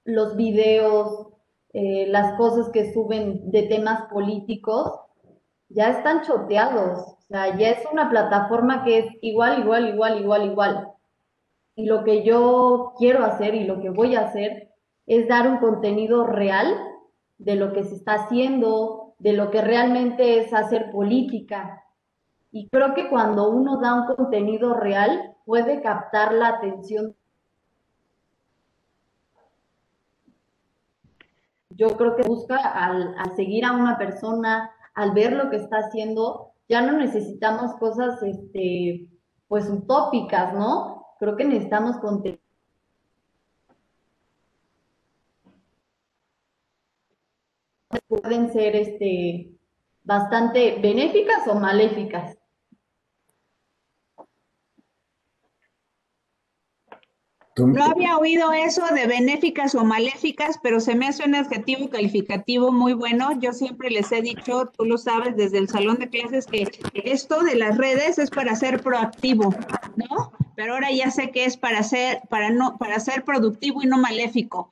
[0.03, 1.36] los videos
[1.73, 4.91] eh, las cosas que suben de temas políticos,
[5.69, 6.99] ya están choteados.
[6.99, 10.87] O sea, ya es una plataforma que es igual, igual, igual, igual, igual.
[11.75, 14.69] Y lo que yo quiero hacer y lo que voy a hacer
[15.05, 16.73] es dar un contenido real
[17.37, 21.83] de lo que se está haciendo, de lo que realmente es hacer política.
[22.51, 27.15] Y creo que cuando uno da un contenido real, puede captar la atención
[31.77, 36.53] yo creo que busca al, seguir a una persona, al ver lo que está haciendo,
[36.67, 39.07] ya no necesitamos cosas, este,
[39.47, 41.05] pues utópicas, ¿no?
[41.19, 42.41] Creo que necesitamos contenido.
[48.07, 49.51] Pueden ser, este,
[50.03, 52.37] bastante benéficas o maléficas.
[57.57, 62.71] No había oído eso de benéficas o maléficas, pero se me hace un adjetivo calificativo
[62.71, 63.31] muy bueno.
[63.39, 67.43] Yo siempre les he dicho, tú lo sabes desde el salón de clases, que esto
[67.43, 69.53] de las redes es para ser proactivo,
[69.95, 70.31] ¿no?
[70.55, 73.97] Pero ahora ya sé que es para ser, para no, para ser productivo y no
[73.97, 74.69] maléfico.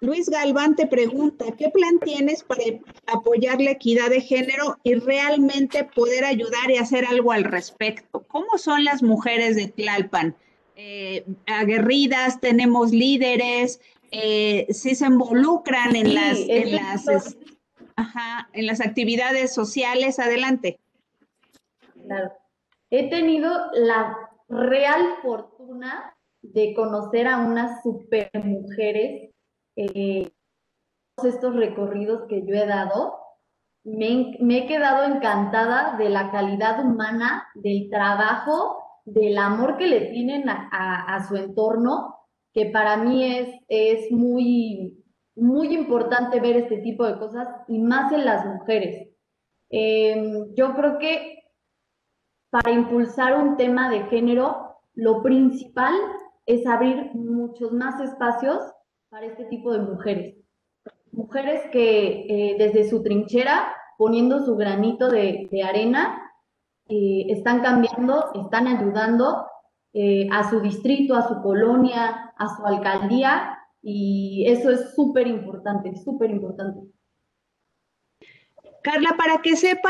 [0.00, 2.62] Luis Galván te pregunta, ¿qué plan tienes para
[3.06, 8.24] apoyar la equidad de género y realmente poder ayudar y hacer algo al respecto?
[8.26, 10.34] ¿Cómo son las mujeres de Tlalpan?
[10.76, 17.36] Eh, aguerridas, tenemos líderes, eh, si se involucran en las, en las,
[18.52, 20.80] en las actividades sociales, adelante.
[22.06, 22.32] Claro.
[22.90, 24.16] He tenido la
[24.48, 29.30] real fortuna de conocer a unas super mujeres
[29.76, 30.30] eh,
[31.22, 33.18] estos recorridos que yo he dado,
[33.84, 40.48] me, he quedado encantada de la calidad humana, del trabajo, del amor que le tienen
[40.48, 42.16] a, su entorno,
[42.52, 48.12] que para mí es, es muy, muy importante ver este tipo de cosas y más
[48.12, 49.08] en las mujeres.
[49.70, 51.44] Em, yo creo que
[52.50, 55.94] para impulsar un tema de género, lo principal
[56.46, 58.60] es abrir muchos más espacios
[59.08, 60.36] para este tipo de mujeres.
[61.10, 66.23] Mujeres que eh, desde su trinchera, poniendo su granito de, arena,
[66.88, 69.46] eh, están cambiando, están ayudando
[69.92, 75.94] eh, a su distrito, a su colonia, a su alcaldía, y eso es súper importante,
[75.96, 76.80] súper importante.
[78.82, 79.88] Carla, para que sepa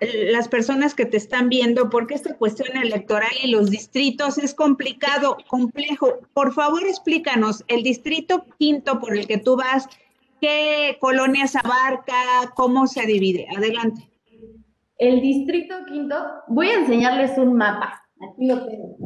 [0.00, 5.36] las personas que te están viendo, porque esta cuestión electoral y los distritos es complicado,
[5.46, 9.88] complejo, por favor explícanos, el distrito quinto por el que tú vas,
[10.40, 12.14] ¿qué colonias abarca?
[12.54, 13.46] ¿Cómo se divide?
[13.54, 14.08] Adelante.
[15.00, 16.14] El distrito quinto,
[16.48, 18.02] voy a enseñarles un mapa.
[18.20, 18.96] Aquí lo tengo.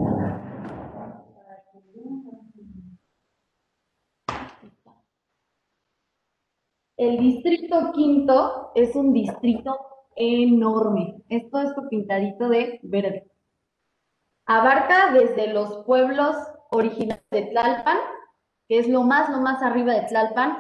[6.96, 9.78] El distrito quinto es un distrito
[10.16, 11.22] enorme.
[11.28, 13.30] Es todo esto pintadito de verde.
[14.46, 16.35] Abarca desde los pueblos
[16.72, 17.98] originales de Tlalpan,
[18.66, 20.59] que es lo más, lo más arriba de Tlalpan.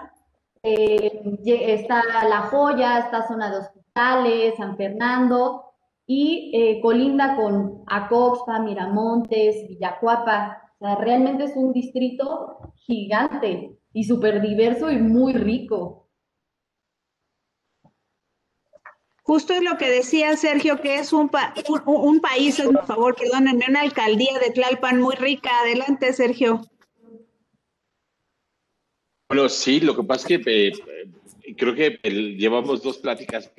[0.66, 5.64] Eh, está La Joya, está zona de hospitales, San Fernando,
[6.06, 10.62] y eh, colinda con Acoxpa, Miramontes, Villacuapa.
[10.78, 16.08] O sea, realmente es un distrito gigante y súper diverso y muy rico.
[19.22, 21.30] Justo es lo que decía Sergio, que es un,
[21.86, 25.50] un, país, por favor, perdón, en una alcaldía de Tlalpan muy rica.
[25.60, 26.60] Adelante, Sergio.
[29.28, 31.98] Bueno, sí, lo que pasa es que eh, creo que
[32.36, 33.50] llevamos dos pláticas,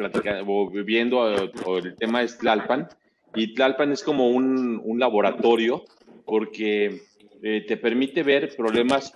[0.86, 1.52] viendo eh,
[1.84, 2.88] el tema de Tlalpan,
[3.34, 5.84] y Tlalpan es como un, laboratorio
[6.26, 7.02] porque
[7.44, 9.14] eh, te permite ver problemas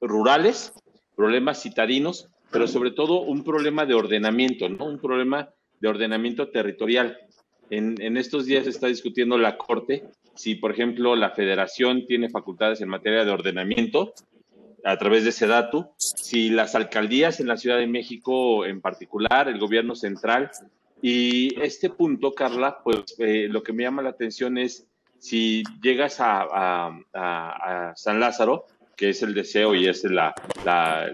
[0.00, 0.72] rurales,
[1.14, 4.86] problemas citadinos, pero sobre todo un problema de ordenamiento, ¿no?
[4.86, 7.18] Un problema de ordenamiento territorial.
[7.70, 10.04] En, estos días se está discutiendo la Corte
[10.34, 14.12] si, por ejemplo, la Federación tiene facultades en materia de ordenamiento
[14.84, 19.48] a través de ese dato, si las alcaldías en la Ciudad de México en particular,
[19.48, 20.50] el gobierno central.
[21.02, 24.86] Y este punto, Carla, pues eh, lo que me llama la atención es
[25.18, 28.66] si llegas a, a San Lázaro,
[28.98, 30.34] que es el deseo y es la,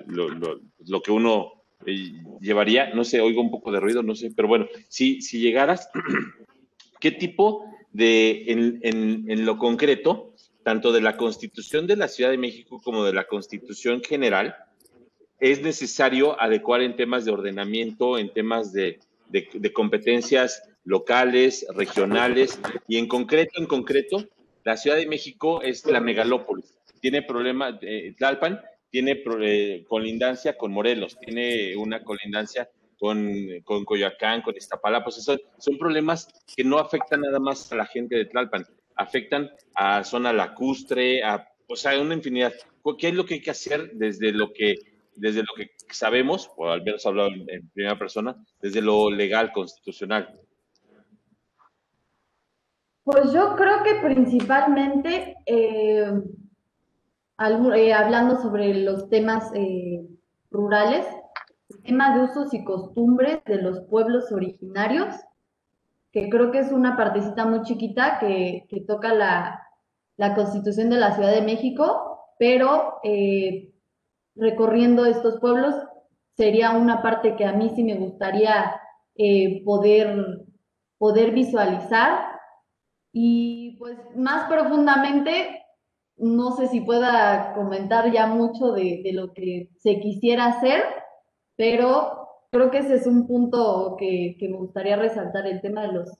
[0.07, 1.54] lo, que uno
[1.87, 5.41] eh, llevaría, no sé, oigo un poco de ruido, no sé, pero bueno, si, si
[5.41, 5.89] llegaras,
[7.01, 8.81] ¿qué tipo de, en,
[9.29, 13.27] en, lo concreto, tanto de la Constitución de la Ciudad de México como de la
[13.27, 14.57] Constitución general,
[15.41, 22.97] es necesario adecuar en temas de ordenamiento, en temas de, de, competencias locales, regionales, y
[22.97, 24.25] en concreto, en concreto,
[24.65, 28.63] la Ciudad de México es la megalópolis tiene problemas, eh, Tlalpan
[28.95, 33.29] tiene eh, colindancia con Morelos, tiene una colindancia con,
[33.65, 37.87] con Coyoacán, con Iztapalapa, pues son, son problemas que no afectan nada más a la
[37.87, 42.53] gente de Tlalpan, afectan a zona lacustre, a, o sea, una infinidad.
[42.97, 44.77] ¿Qué es lo que hay que hacer desde lo que,
[45.17, 50.39] desde lo que sabemos, o al menos hablado en, primera persona, desde lo legal, constitucional?
[53.03, 56.13] Pues yo creo que principalmente eh,
[57.37, 60.07] eh, hablando sobre los temas eh,
[60.51, 61.05] rurales,
[61.83, 65.09] tema de usos y costumbres de los pueblos originarios,
[66.13, 69.61] que creo que es una partecita muy chiquita que, toca la,
[70.37, 73.73] constitución de la Ciudad de México, pero eh,
[74.37, 75.75] recorriendo estos pueblos
[76.37, 78.81] sería una parte que a mí sí me gustaría
[79.65, 80.45] poder,
[80.99, 82.27] poder visualizar.
[83.13, 85.64] Y pues más profundamente,
[86.17, 90.83] no sé si pueda comentar ya mucho de, lo que se quisiera hacer,
[91.57, 96.19] pero creo que ese es un punto que, me gustaría resaltar, el tema de los,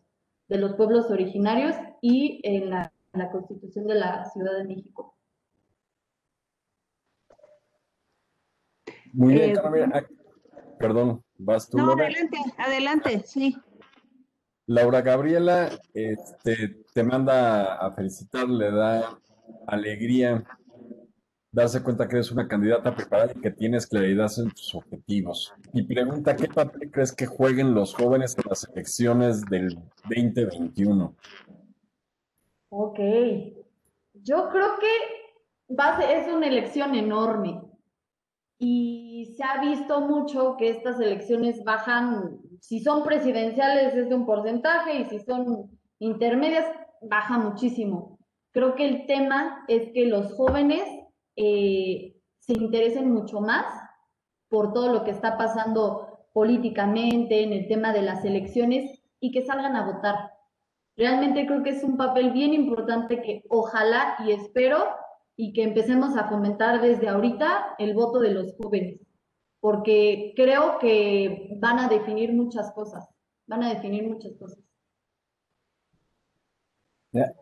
[0.49, 2.91] de los pueblos originarios y en la,
[3.31, 5.17] constitución de la Ciudad de México.
[9.13, 10.07] Muy bien, eh,
[10.79, 11.79] Perdón, vas tú.
[11.79, 13.57] No, adelante, adelante, sí.
[14.67, 19.17] Laura Gabriela este, te manda a felicitar, le da
[19.67, 20.45] alegría
[21.53, 25.55] darse cuenta que eres una candidata preparada y que tienes claridad en tus objetivos.
[25.73, 29.79] Y pregunta, ¿qué papel crees que jueguen los jóvenes en las elecciones del
[30.09, 31.15] 2021?
[32.71, 32.99] Ok,
[34.15, 37.63] yo creo que es una elección enorme
[38.59, 44.25] y se ha visto mucho que estas elecciones bajan si son presidenciales es de un
[44.25, 46.67] porcentaje y si son intermedias
[47.03, 48.14] baja muchísimo.
[48.55, 50.89] Creo que el tema es que los jóvenes
[51.37, 53.67] eh, se interesen mucho más
[54.49, 59.45] por todo lo que está pasando políticamente en el tema de las elecciones y que
[59.45, 60.31] salgan a votar.
[60.97, 64.87] Realmente creo que es un papel bien importante que ojalá y espero
[65.37, 69.05] y que empecemos a fomentar desde ahorita el voto de los jóvenes
[69.65, 73.09] porque creo que van a definir muchas cosas,
[73.47, 74.63] van a definir muchas cosas.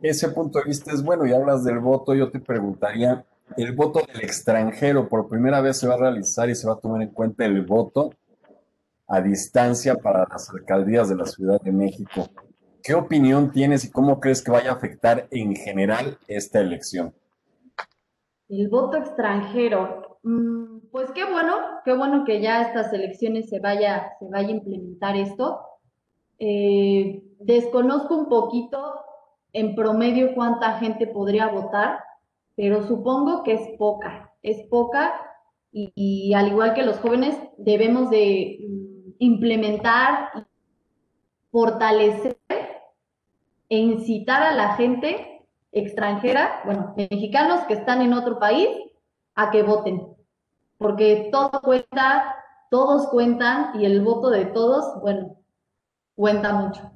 [0.02, 3.24] Ese punto de vista es bueno y hablas del voto, yo te preguntaría,
[3.56, 6.80] el voto del extranjero por primera vez se va a realizar y se va a
[6.80, 8.10] tomar en cuenta el voto
[9.08, 12.28] a distancia para las alcaldías de la Ciudad de México.
[12.82, 17.14] ¿Qué opinión tienes y cómo crees que vaya a afectar en general esta elección?
[18.48, 20.18] El voto extranjero.
[20.22, 21.54] Mm, pues qué bueno,
[21.84, 25.60] qué bueno que ya estas elecciones se vaya, se vaya a implementar esto.
[26.38, 28.94] Eh, desconozco un poquito
[29.52, 31.98] en promedio cuánta gente podría votar,
[32.56, 35.14] pero supongo que es poca, es poca
[35.72, 40.46] y, al igual que los jóvenes debemos de mm, implementar,
[41.50, 42.38] fortalecer
[43.68, 48.68] e incitar a la gente extranjera, bueno, mexicanos que están en otro país,
[49.34, 50.12] a que voten
[50.82, 52.34] porque todo cuenta,
[52.70, 55.36] todos cuentan y el voto de todos, bueno,
[56.14, 56.90] cuenta mucho.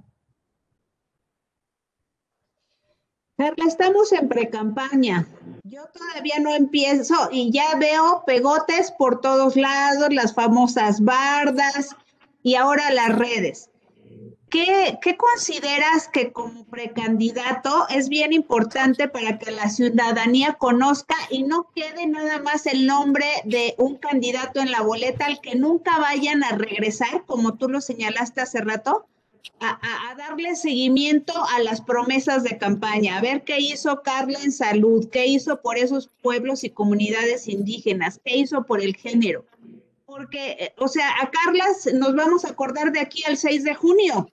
[3.37, 5.27] Carla, estamos en precampaña.
[5.64, 11.94] Yo todavía no empiezo y ya veo pegotes por todos lados, las famosas bardas
[12.42, 13.68] y ahora las redes.
[14.49, 21.68] ¿Qué, consideras que como precandidato es bien importante para que la ciudadanía conozca y no
[21.75, 26.42] quede nada más el nombre de un candidato en la boleta al que nunca vayan
[26.42, 29.07] a regresar, como tú lo señalaste hace rato?
[29.61, 34.53] A, a, darle seguimiento a las promesas de campaña, a ver qué hizo Carla en
[34.53, 39.45] salud, qué hizo por esos pueblos y comunidades indígenas, qué hizo por el género.
[40.05, 43.75] Porque, eh, o sea, a Carla nos vamos a acordar de aquí al 6 de
[43.75, 44.29] junio,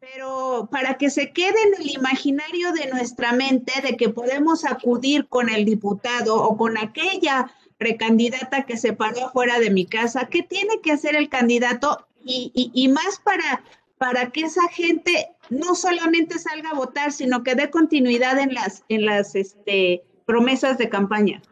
[0.00, 5.28] pero para que se quede en el imaginario de nuestra mente de que podemos acudir
[5.28, 10.42] con el diputado o con aquella precandidata que se paró fuera de mi casa, ¿qué
[10.42, 12.06] tiene que hacer el candidato?
[12.22, 13.64] Y, más para,
[14.00, 18.82] para que esa gente no solamente salga a votar, sino que dé continuidad en las,
[18.88, 21.42] en las este, promesas de campaña.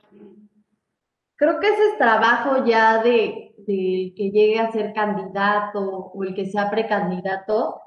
[1.37, 6.35] Creo que ese es trabajo ya de, de que llegue a ser candidato o el
[6.35, 7.83] que sea precandidato,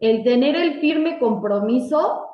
[0.00, 2.26] el tener el firme compromiso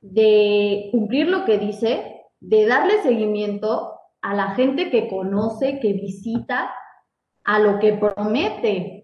[0.00, 6.74] de cumplir lo que dice, de darle seguimiento a la gente que conoce, que visita,
[7.44, 9.03] a lo que promete.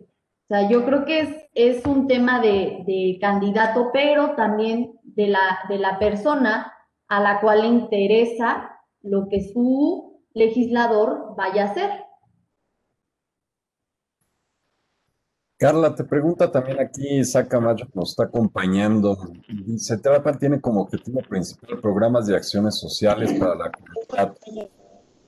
[0.51, 6.73] O sea, yo creo que es, un tema de, candidato, pero también de la, persona
[7.07, 8.69] a la cual le interesa
[9.01, 11.91] lo que su legislador vaya a hacer.
[15.57, 19.17] Carla, te pregunta también aquí, Saca que nos está acompañando.
[19.49, 24.35] Dice, Terapan tiene como objetivo principal programas de acciones sociales para la comunidad.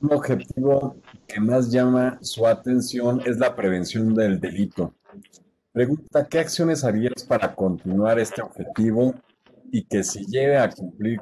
[0.03, 0.97] Un objetivo
[1.27, 4.95] que más llama su atención es la prevención del delito.
[5.73, 9.15] Pregunta, ¿qué acciones harías para continuar este objetivo
[9.71, 11.21] y que se lleve a cumplir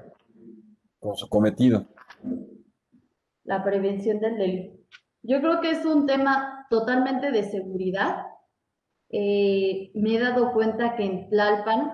[0.98, 1.86] con su cometido?
[3.44, 4.76] La prevención del delito.
[5.22, 8.24] Yo creo que es un tema totalmente de seguridad
[9.10, 11.92] eh, me he dado cuenta que en Tlalpan,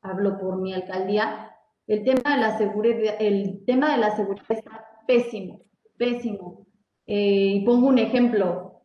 [0.00, 1.50] hablo por mi alcaldía,
[1.88, 5.65] el tema de la seguridad, el tema de la seguridad está pésimo,
[5.96, 6.66] pésimo.
[7.06, 8.82] Eh, y pongo un ejemplo,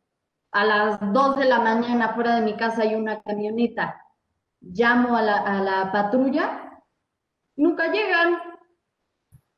[0.52, 4.06] a las 2 de la mañana fuera de mi casa hay una camioneta,
[4.60, 6.62] llamo a la, a la patrulla
[7.56, 8.38] nunca llegan.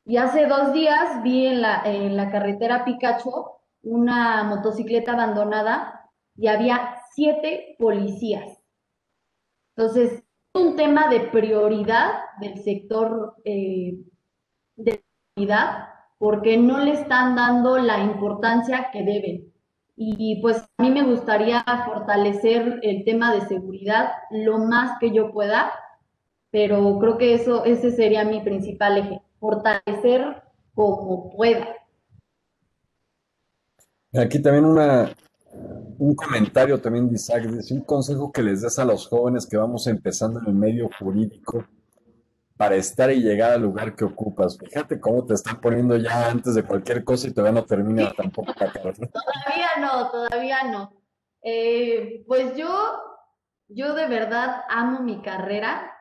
[0.05, 6.47] Y hace dos días vi en la, en la carretera Picacho una motocicleta abandonada y
[6.47, 8.59] había siete policías.
[9.75, 13.97] Entonces, es un tema de prioridad del sector eh,
[14.75, 15.03] de
[15.35, 15.92] seguridad
[16.23, 19.51] porque no le están dando la importancia que deben.
[19.97, 25.33] Y pues a mí me gustaría fortalecer el tema de seguridad lo más que yo
[25.33, 25.73] pueda,
[26.49, 30.41] pero creo que eso, ese sería mi principal eje, fortalecer
[30.73, 31.67] como pueda.
[34.13, 35.13] Aquí también una,
[35.97, 39.87] un comentario también de Isaac, un consejo que les des a los jóvenes que vamos
[39.87, 41.65] empezando en el medio jurídico
[42.63, 44.57] para estar y llegar al lugar que ocupas.
[44.57, 48.53] Fíjate cómo te están poniendo ya antes de cualquier cosa y todavía no termina tampoco
[48.53, 50.93] Todavía no, todavía no.
[51.41, 52.69] Eh, pues yo,
[53.67, 55.91] yo de verdad amo mi carrera.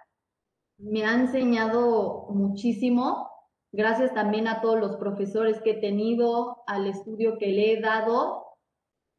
[0.78, 3.28] Me ha enseñado muchísimo.
[3.72, 8.46] Gracias también a todos los profesores que he tenido, al estudio que le he dado.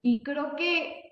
[0.02, 1.03] Y creo que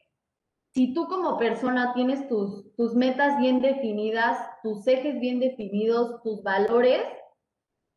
[0.73, 6.41] si tú como persona tienes tus, tus metas bien definidas, tus ejes bien definidos, tus
[6.43, 7.01] valores,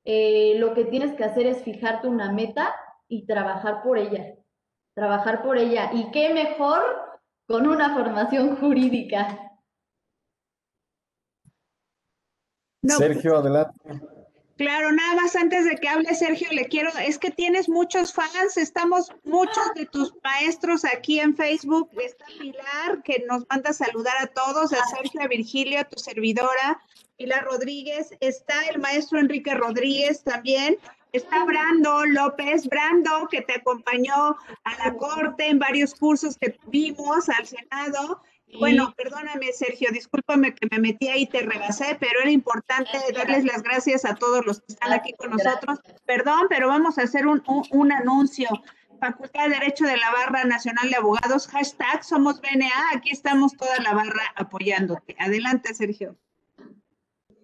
[0.05, 2.75] eh, lo que tienes que hacer es fijarte una meta
[3.09, 4.35] y trabajar por ella.
[4.95, 5.91] Trabajar por ella.
[5.93, 6.83] ¿Y qué mejor
[7.47, 9.53] con una formación jurídica?
[12.83, 13.79] Sergio, adelante.
[14.57, 18.57] Claro, nada más antes de que hable Sergio, le quiero, es que tienes muchos fans,
[18.57, 24.15] estamos muchos de tus maestros aquí en Facebook, está Pilar, que nos manda a saludar
[24.21, 26.81] a todos, a Sergio, a Virgilio, a tu servidora,
[27.17, 30.79] Pilar Rodríguez, está el maestro Enrique Rodríguez también,
[31.13, 37.29] está Brando López, Brando, que te acompañó a la corte en varios cursos que tuvimos
[37.29, 38.23] al Senado,
[38.59, 43.45] bueno, perdóname, Sergio, discúlpame que me metí ahí y te rebasé, pero era importante darles
[43.45, 45.79] las gracias a todos los que están aquí con nosotros.
[46.07, 48.49] Perdón, pero vamos a hacer un, un, anuncio.
[49.01, 53.79] Facultad de Derecho de la Barra Nacional de Abogados, hashtag Somos BNA, aquí estamos toda
[53.81, 55.17] la barra apoyándote.
[55.19, 56.17] Adelante, Sergio.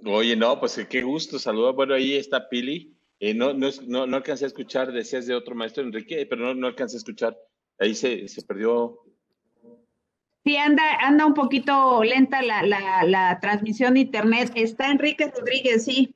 [0.06, 1.74] Oye, no, pues qué gusto, saludos.
[1.74, 2.96] Bueno, ahí está Pili.
[3.18, 6.54] Eh, no, no, no, no, alcancé a escuchar, decías de otro maestro, Enrique, pero no,
[6.54, 7.36] no alcancé a escuchar.
[7.78, 8.98] Ahí se, se perdió
[10.44, 12.62] Sí, anda, anda un poquito lenta la,
[13.04, 14.52] la, transmisión de internet.
[14.54, 16.14] Está Enrique Rodríguez, sí.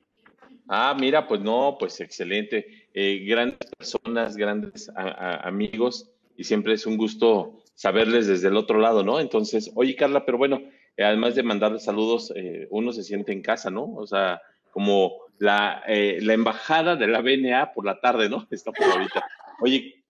[0.67, 2.87] Ah, mira, pues no, pues excelente.
[2.93, 9.03] Eh, grandes personas, grandes amigos, y siempre es un gusto saberles desde el otro lado,
[9.03, 9.19] ¿no?
[9.19, 10.61] Entonces, oye, Carla, pero bueno,
[10.97, 13.93] además de mandarles saludos, eh, uno se siente en casa, ¿no?
[13.95, 18.47] O sea, como la, eh, la embajada de la BNA por la tarde, ¿no?
[18.51, 19.25] Está por ahorita.
[19.61, 20.03] Oye,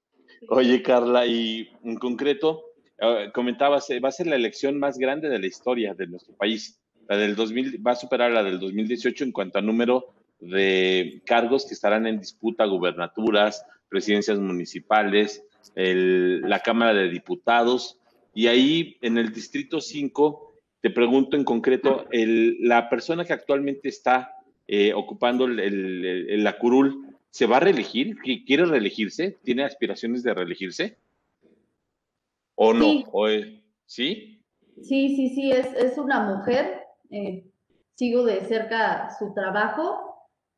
[0.50, 2.64] oye, Carla, y en concreto,
[3.02, 6.80] uh, comentabas, va a ser la elección más grande de la historia de nuestro país.
[7.08, 11.66] La del 2000 va a superar la del 2018 en cuanto a número de cargos
[11.66, 15.44] que estarán en disputa, gubernaturas, presidencias municipales,
[15.76, 18.00] la Cámara de Diputados.
[18.34, 23.90] Y ahí en el Distrito 5, te pregunto en concreto, el, la persona que actualmente
[23.90, 24.34] está
[24.68, 28.18] eh, ocupando el, el, la curul, ¿se va a reelegir?
[28.46, 29.38] ¿Quiere reelegirse?
[29.44, 30.98] ¿Tiene aspiraciones de reelegirse?
[32.56, 32.86] ¿O no?
[32.86, 33.06] Sí.
[33.12, 33.28] ¿O
[33.86, 34.42] ¿Sí?
[34.82, 36.82] Sí, sí, sí, es, es una mujer.
[37.12, 37.46] Eh,
[37.96, 40.16] sigo de cerca su trabajo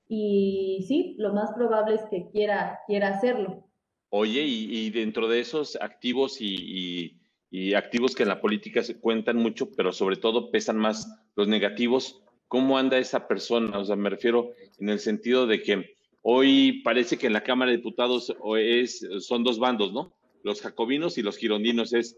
[0.07, 3.67] y sí, lo más probable es que quiera, quiera hacerlo.
[4.09, 7.19] Oye, y, y dentro de esos activos y, y,
[7.51, 11.47] y, activos que en la política se cuentan mucho, pero sobre todo pesan más los
[11.47, 13.77] negativos, ¿cómo anda esa persona?
[13.77, 17.71] O sea, me refiero en el sentido de que hoy parece que en la Cámara
[17.71, 20.16] de Diputados es, son dos bandos, ¿no?
[20.47, 22.17] Los jacobinos y los girondinos es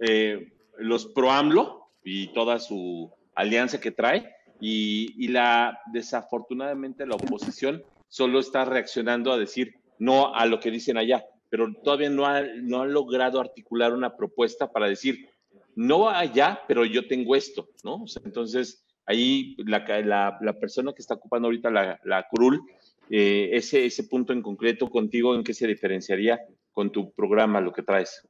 [0.00, 7.82] eh, los pro AMLO y toda su alianza que trae y, la desafortunadamente la oposición
[8.08, 12.42] solo está reaccionando a decir no a lo que dicen allá, pero todavía no ha,
[12.42, 15.28] no ha logrado articular una propuesta para decir
[15.74, 18.04] no allá, pero yo tengo esto, ¿no?
[18.24, 22.62] Entonces ahí la, la, la, persona que está ocupando ahorita la, la curul,
[23.10, 26.40] eh, ese, ese punto en concreto contigo, ¿en qué se diferenciaría
[26.74, 28.26] con tu programa, lo que traes?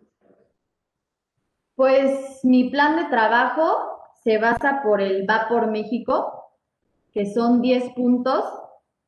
[1.74, 6.52] Pues mi plan de trabajo se basa por el Va por México,
[7.12, 8.44] que son 10 puntos.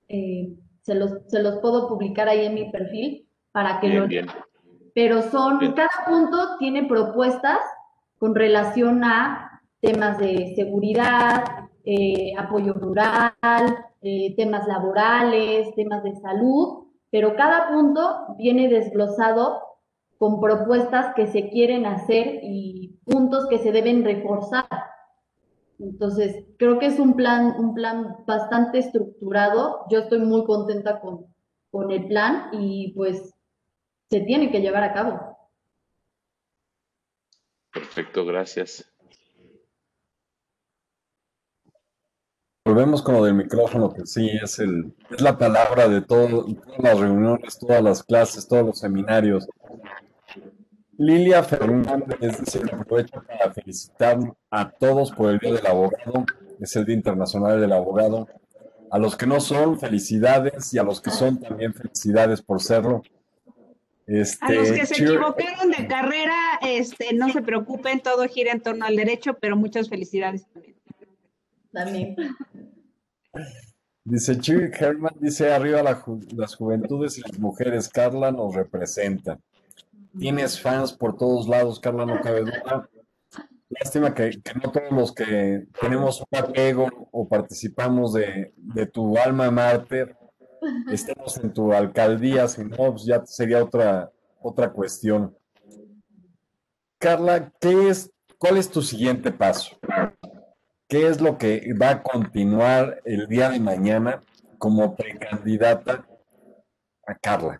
[0.08, 4.08] Eh, se, los, se los puedo publicar ahí en mi perfil para que bien, lo...
[4.08, 4.26] Bien.
[4.94, 5.72] Pero son, bien.
[5.72, 7.58] cada punto tiene propuestas
[8.18, 11.44] con relación a temas de seguridad,
[11.84, 13.32] eh, apoyo rural,
[14.02, 16.85] eh, temas laborales, temas de salud,
[17.16, 19.62] pero cada punto viene desglosado
[20.18, 24.68] con propuestas que se quieren hacer y puntos que se deben reforzar.
[25.78, 29.86] Entonces, creo que es un plan, un plan bastante estructurado.
[29.88, 31.34] Yo estoy muy contenta con,
[31.70, 33.32] con el plan y pues
[34.10, 35.38] se tiene que llevar a cabo.
[37.72, 38.94] Perfecto, gracias.
[42.76, 46.78] Volvemos con lo del micrófono, que sí, es, el, es la palabra de todo, todas
[46.78, 49.48] las reuniones, todas las clases, todos los seminarios.
[50.98, 54.18] Lilia Fernández dice que aprovecho para felicitar
[54.50, 56.26] a todos por el Día del Abogado,
[56.60, 58.28] es el Día Internacional del Abogado.
[58.90, 63.02] A los que no son, felicidades, y a los que son también felicidades por serlo.
[64.06, 68.60] Este, a los que se equivocaron de carrera, este, no se preocupen, todo gira en
[68.60, 70.76] torno al derecho, pero muchas felicidades también.
[71.72, 72.16] También.
[74.04, 79.38] Dice Chiri Herman, dice arriba las juventudes y las mujeres, Carla nos representa.
[80.18, 82.88] Tienes fans por todos lados, Carla, no cabe duda.
[83.68, 84.30] Lástima que,
[84.62, 88.52] no todos los que tenemos un apego o participamos de,
[88.92, 90.16] tu alma mater
[90.90, 94.10] estemos en tu alcaldía, si no, pues ya sería otra,
[94.40, 95.36] otra cuestión.
[96.98, 99.76] Carla, ¿qué es, ¿cuál es tu siguiente paso?
[100.88, 104.22] ¿Qué es lo que va a continuar el día de mañana
[104.58, 106.06] como precandidata
[107.04, 107.58] a Carla?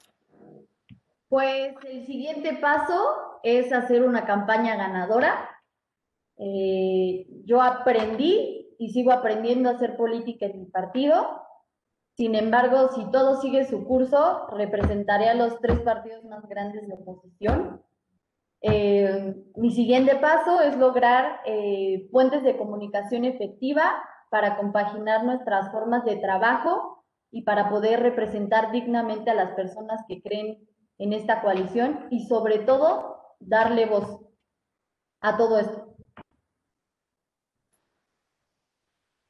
[1.29, 5.51] Pues el siguiente paso es hacer una campaña ganadora.
[6.37, 11.43] Eh, yo aprendí y sigo aprendiendo a hacer política en mi partido.
[12.17, 16.95] Sin embargo, si todo sigue su curso, representaré a los tres partidos más grandes de
[16.95, 17.83] oposición.
[18.63, 26.05] Eh, mi siguiente paso es lograr eh, puentes de comunicación efectiva para compaginar nuestras formas
[26.05, 30.59] de trabajo y para poder representar dignamente a las personas que creen
[30.99, 34.21] en esta coalición y sobre todo darle voz
[35.21, 35.97] a todo esto.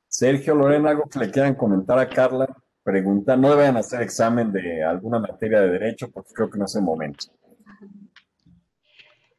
[0.08, 2.46] Sergio, Lorena, algo que le quieran comentar a Carla,
[2.82, 6.74] pregunta, no deben hacer examen de alguna materia de derecho porque creo que no es
[6.74, 7.26] el momento.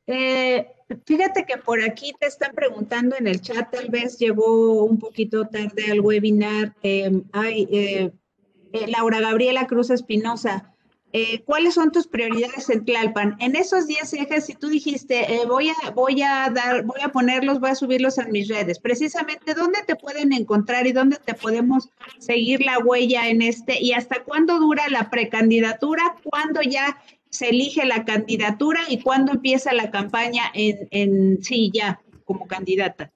[0.07, 0.67] Eh,
[1.05, 5.47] fíjate que por aquí te están preguntando en el chat, tal vez llegó un poquito
[5.47, 6.73] tarde al webinar.
[6.81, 8.11] Eh, eh,
[8.87, 10.73] Laura Gabriela Cruz Espinosa,
[11.13, 13.37] eh, ¿cuáles son tus prioridades en Tlalpan?
[13.39, 17.09] En esos 10 ejes, si tú dijiste, eh, voy, a, voy a dar, voy a
[17.09, 21.33] ponerlos, voy a subirlos en mis redes, precisamente, ¿dónde te pueden encontrar y dónde te
[21.33, 21.89] podemos
[22.19, 23.81] seguir la huella en este?
[23.81, 26.15] ¿Y hasta cuándo dura la precandidatura?
[26.23, 27.01] ¿Cuándo ya
[27.37, 33.11] se elige la candidatura y cuándo empieza la campaña en, en sí, ya, como candidata?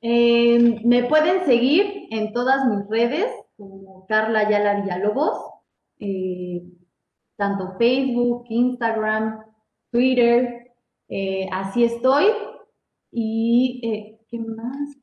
[0.00, 3.26] Eh, me pueden seguir en todas mis redes,
[3.56, 5.38] como Carla Yala Villalobos.
[6.00, 6.62] Eh,
[7.36, 9.40] tanto Facebook, Instagram,
[9.90, 10.72] Twitter,
[11.08, 12.26] eh, así estoy.
[13.10, 14.96] Y, eh, ¿qué más?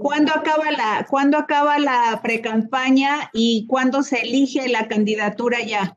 [0.00, 5.96] ¿Cuándo acaba la, ¿cuándo acaba la precampaña y cuándo se elige la candidatura ya?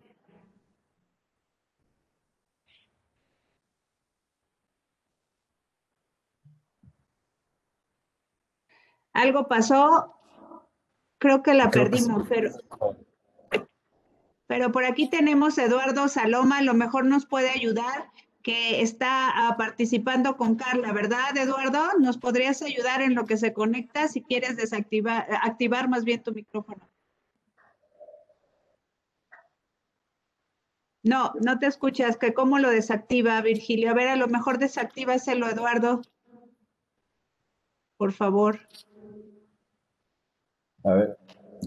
[9.14, 10.16] Algo pasó,
[11.18, 12.52] creo que la perdimos, pero...
[14.46, 18.10] Pero por aquí tenemos a Eduardo Saloma, a lo mejor nos puede ayudar,
[18.42, 21.98] que está ah, participando con Carla, ¿verdad, Eduardo?
[22.00, 26.34] ¿Nos podrías ayudar en lo que se conecta si quieres desactivar, activar más bien tu
[26.34, 26.90] micrófono?
[31.04, 33.92] No, no te escuchas, que cómo lo desactiva, Virgilio.
[33.92, 36.02] A ver, a lo mejor desactívaselo, Eduardo.
[37.98, 38.60] Por favor.
[40.84, 41.18] A ver.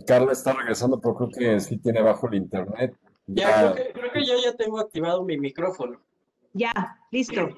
[0.06, 2.96] Carla está regresando, pero creo que sí tiene bajo el internet.
[3.26, 6.00] Ya, Creo, que, yo ya tengo activado mi micrófono.
[6.52, 7.54] Ya, listo.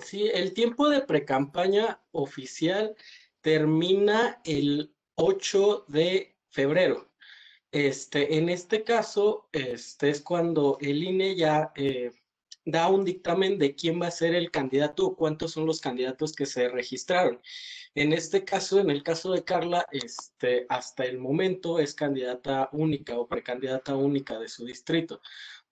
[0.00, 2.94] Sí, el tiempo de precampaña oficial
[3.40, 7.10] termina el 8 de febrero.
[7.70, 12.12] Este, en este caso, este es cuando el INE ya eh,
[12.64, 16.34] da un dictamen de quién va a ser el candidato o cuántos son los candidatos
[16.34, 17.40] que se registraron.
[17.94, 23.18] En este caso, en el caso de Carla, este, hasta el momento es candidata única
[23.18, 25.20] o precandidata única de su distrito,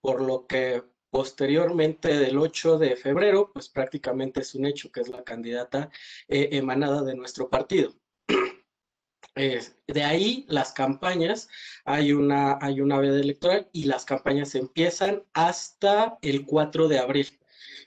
[0.01, 5.09] por lo que posteriormente del 8 de febrero, pues prácticamente es un hecho que es
[5.09, 5.91] la candidata
[6.29, 7.95] eh, emanada de nuestro partido.
[9.37, 11.49] de ahí las campañas,
[11.85, 17.39] hay una, hay una veda electoral y las campañas empiezan hasta el 4 de abril.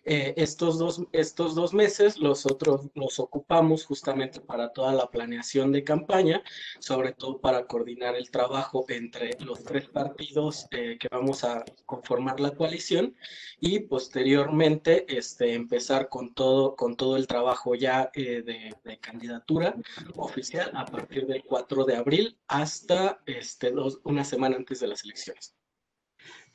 [0.05, 5.71] Eh, estos, dos, estos dos meses los otros los ocupamos justamente para toda la planeación
[5.71, 6.41] de campaña,
[6.79, 12.39] sobre todo para coordinar el trabajo entre los tres partidos eh, que vamos a conformar
[12.39, 13.15] la coalición
[13.59, 18.69] y posteriormente este, empezar con todo, con todo el trabajo ya eh, de,
[19.01, 19.75] candidatura
[20.15, 25.03] oficial a partir del 4 de abril hasta este, dos, una semana antes de las
[25.03, 25.58] elecciones.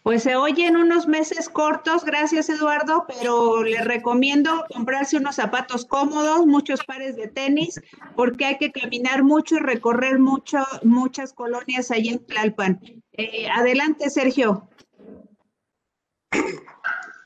[0.05, 6.47] Pues se oyen unos meses cortos, gracias Eduardo, pero le recomiendo comprarse unos zapatos cómodos,
[6.47, 7.81] muchos pares de tenis,
[8.15, 12.83] porque hay que caminar mucho y recorrer mucho, muchas colonias allí en Tlalpan.
[13.13, 14.69] Eh, adelante, Sergio.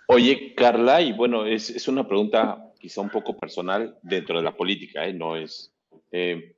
[0.07, 4.57] Oye, Carla, y bueno, es, es, una pregunta quizá un poco personal dentro de la
[4.57, 5.13] política, ¿eh?
[5.13, 5.73] No es...
[6.13, 6.55] Eh,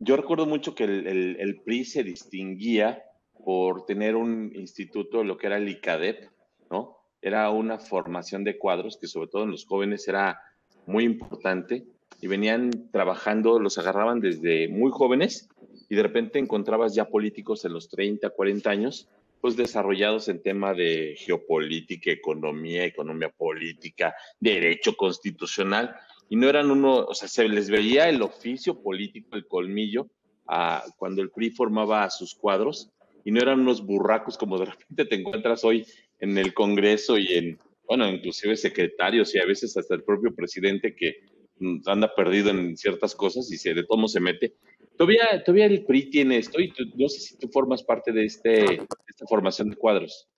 [0.00, 3.04] yo recuerdo mucho que el, el, el PRI se distinguía
[3.44, 6.30] por tener un instituto, lo que era el ICADEP,
[6.70, 6.98] ¿no?
[7.20, 10.40] Era una formación de cuadros que sobre todo en los jóvenes era
[10.86, 11.84] muy importante
[12.20, 15.48] y venían trabajando, los agarraban desde muy jóvenes
[15.88, 19.08] y de repente encontrabas ya políticos en los 30, 40 años,
[19.40, 25.96] pues desarrollados en tema de geopolítica, economía, economía política, derecho constitucional,
[26.28, 30.06] y no eran uno, o sea, se les veía el oficio político, el colmillo,
[30.46, 32.90] a, cuando el PRI formaba sus cuadros,
[33.24, 35.86] y no eran unos burracos como de repente te encuentras hoy
[36.18, 40.94] en el Congreso y en, bueno, inclusive secretarios y a veces hasta el propio presidente
[40.94, 41.16] que
[41.58, 44.54] mm, anda perdido en ciertas cosas y se de todo se mete.
[44.96, 48.74] Todavía, todavía el PRI tiene esto y no sé si tú formas parte de, este,
[48.74, 50.28] esta formación de cuadros.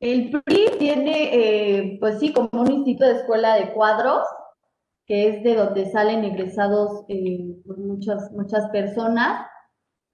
[0.00, 4.22] El PRI tiene, eh, pues sí, como un instituto de escuela de cuadros,
[5.06, 9.46] que es de donde salen egresados eh, muchas, muchas personas.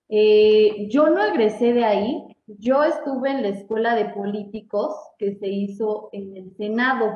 [0.09, 5.49] Eh, yo no egresé de ahí, yo estuve en la escuela de políticos que se
[5.49, 7.13] hizo en el Senado.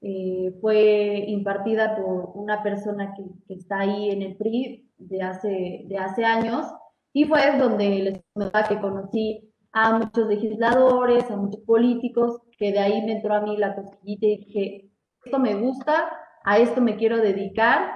[0.00, 5.98] Eh, fue impartida por una persona que, está ahí en el PRI de hace, de
[5.98, 6.66] hace años
[7.12, 7.88] y fue donde
[8.34, 13.40] les que conocí a muchos legisladores, a muchos políticos, que de ahí me entró a
[13.42, 14.90] mí la cosquillita y dije,
[15.24, 16.10] esto me gusta,
[16.44, 17.92] a esto me quiero dedicar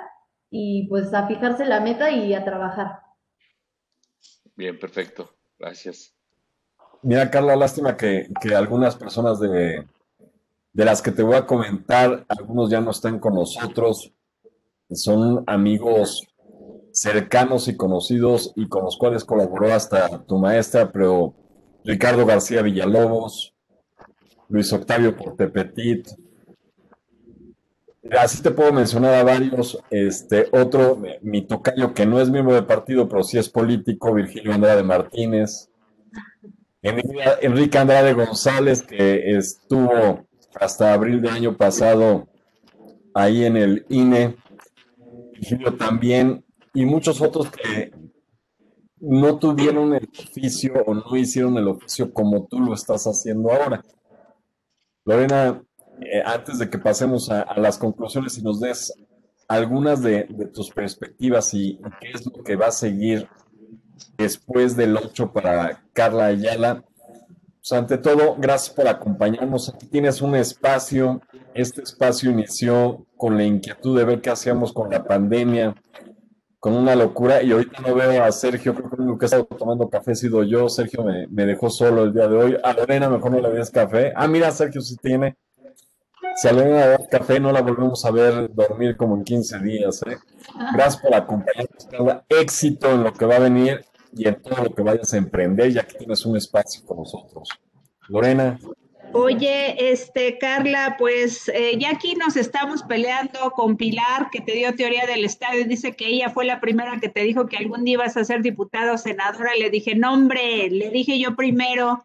[0.51, 3.06] y pues a fijarse la meta y a trabajar.
[4.57, 5.31] Bien, perfecto.
[5.59, 6.13] Gracias.
[7.03, 9.87] Mira, Carla, lástima que, que algunas personas de,
[10.73, 14.13] de, las que te voy a comentar, algunos ya no están con nosotros,
[14.91, 16.27] son amigos
[16.93, 21.35] cercanos y conocidos y con los cuales colaboró hasta tu maestra, pero
[21.85, 23.55] Ricardo García Villalobos,
[24.49, 26.09] Luis Octavio Portepetit,
[28.19, 29.79] Así te puedo mencionar a varios.
[29.91, 34.53] Este, otro, mi tocayo que no es miembro del partido, pero sí es político, Virgilio
[34.53, 35.71] Andrade Martínez.
[36.83, 42.29] Enrique Andrade González, que estuvo hasta abril del año pasado
[43.15, 44.37] ahí en el INE.
[45.33, 46.45] Virgilio también.
[46.75, 47.91] Y muchos otros que
[48.99, 53.83] no tuvieron el oficio o no hicieron el oficio como tú lo estás haciendo ahora.
[55.05, 55.63] Lorena,
[56.01, 58.92] eh, antes de que pasemos a, las conclusiones y nos des
[59.49, 63.28] algunas de, tus perspectivas y, qué es lo que va a seguir
[64.18, 66.84] después del 8 para Carla Ayala.
[67.59, 69.70] Pues ante todo, gracias por acompañarnos.
[69.70, 71.20] Aquí tienes un espacio.
[71.55, 75.74] Este espacio inició con la inquietud de ver qué hacíamos con la pandemia,
[76.61, 77.42] con una locura.
[77.42, 80.16] Y ahorita no veo a Sergio, creo que lo único que estado tomando café he
[80.16, 80.68] sido yo.
[80.68, 82.57] Sergio me, me dejó solo el día de hoy.
[82.62, 84.12] A Lorena mejor no le des café.
[84.14, 85.36] Ah, mira, Sergio sí tiene.
[86.53, 90.03] Lorena a dar café, no la volvemos a ver dormir como en 15 días.
[90.07, 90.16] ¿eh?
[90.74, 92.24] Gracias por acompañarnos, Carla.
[92.29, 95.72] Éxito en lo que va a venir y en todo lo que vayas a emprender,
[95.72, 97.49] ya que tienes un espacio con nosotros.
[98.09, 98.59] Lorena.
[99.12, 104.74] Oye, este, Carla, pues eh, ya aquí nos estamos peleando con Pilar, que te dio
[104.74, 107.85] teoría del Estado, y dice que ella fue la primera que te dijo que algún
[107.85, 109.53] día ibas a ser diputada o senadora.
[109.59, 112.03] Le dije, no, hombre, le dije yo primero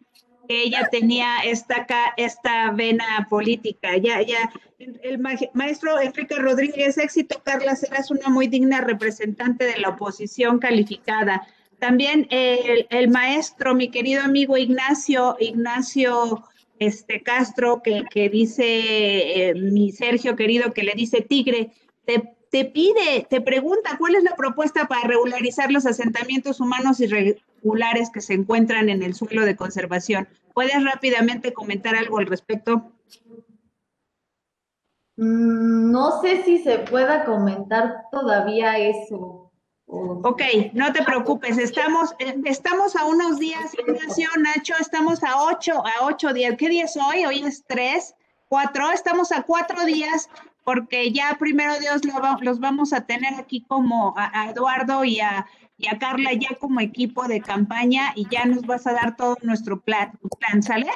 [0.52, 1.86] que ella tenía esta,
[2.18, 3.96] esta vena política.
[3.96, 5.18] Ya, ya, el
[5.54, 11.48] maestro Enrique Rodríguez, éxito, Carla, serás una muy digna representante de la oposición calificada.
[11.78, 16.44] También el, maestro, mi querido amigo Ignacio, Ignacio
[16.78, 21.70] este, Castro, que, que dice, eh, mi Sergio querido, que le dice tigre,
[22.04, 27.00] te, te pide, te pregunta cuál es la propuesta para regularizar los asentamientos humanos
[28.12, 30.28] que se encuentran en el suelo de conservación.
[30.54, 32.92] ¿Puedes rápidamente comentar algo al respecto?
[35.16, 39.50] No sé si se pueda comentar todavía eso.
[39.86, 40.42] Ok,
[40.72, 46.32] no te preocupes, estamos, estamos a unos días, Ignacio, Nacho, estamos a ocho, a ocho
[46.32, 46.54] días.
[46.56, 47.26] ¿Qué día es hoy?
[47.26, 48.14] Hoy es tres
[48.52, 50.28] cuatro, estamos a cuatro días
[50.62, 52.02] porque ya primero Dios
[52.42, 55.46] los vamos a tener aquí como a, Eduardo y a,
[55.82, 59.36] y a, Carla ya como equipo de campaña y ya nos vas a dar todo
[59.42, 60.86] nuestro plan, plan, ¿sale?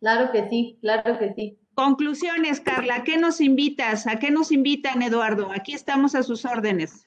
[0.00, 1.58] Claro que sí, claro que sí.
[1.74, 4.06] Conclusiones, Carla, ¿qué nos invitas?
[4.08, 5.50] ¿A qué nos invitan, Eduardo?
[5.52, 7.06] Aquí estamos a sus órdenes.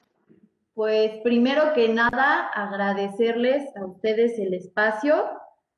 [0.74, 5.26] Pues primero que nada, agradecerles a ustedes el espacio,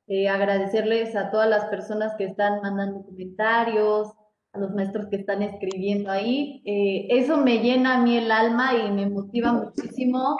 [0.07, 4.13] eh, agradecerles a todas las personas que están mandando comentarios,
[4.53, 6.61] a los maestros que están escribiendo ahí.
[6.65, 10.37] Eh, eso me llena a mí el alma y me motiva muchísimo,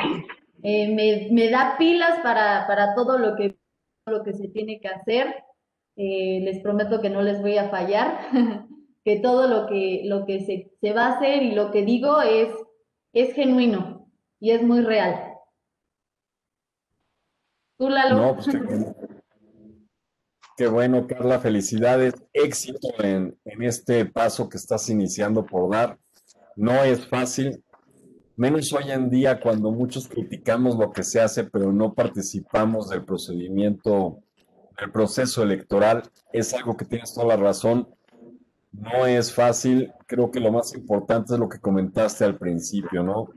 [0.64, 3.58] eh, me, da pilas para, para, todo lo que,
[4.06, 5.36] lo que se tiene que hacer.
[5.96, 8.20] les prometo que no les voy a fallar,
[9.06, 12.22] que todo lo que, lo que se, se va a hacer y lo que digo
[12.22, 12.50] es,
[13.14, 15.36] es genuino y es muy real.
[17.78, 18.16] ¿Tú, Lalo?
[18.16, 18.48] No, pues
[20.56, 25.98] qué, bueno, Carla, felicidades, éxito en, en este paso que estás iniciando por dar.
[26.56, 27.65] No es fácil,
[28.36, 33.04] menos hoy en día cuando muchos criticamos lo que se hace, pero no participamos del
[33.04, 34.20] procedimiento,
[34.80, 36.04] del proceso electoral.
[36.32, 37.88] Es algo que tienes toda la razón.
[38.72, 39.92] No es fácil.
[40.06, 43.30] Creo que lo más importante es lo que comentaste al principio, ¿no?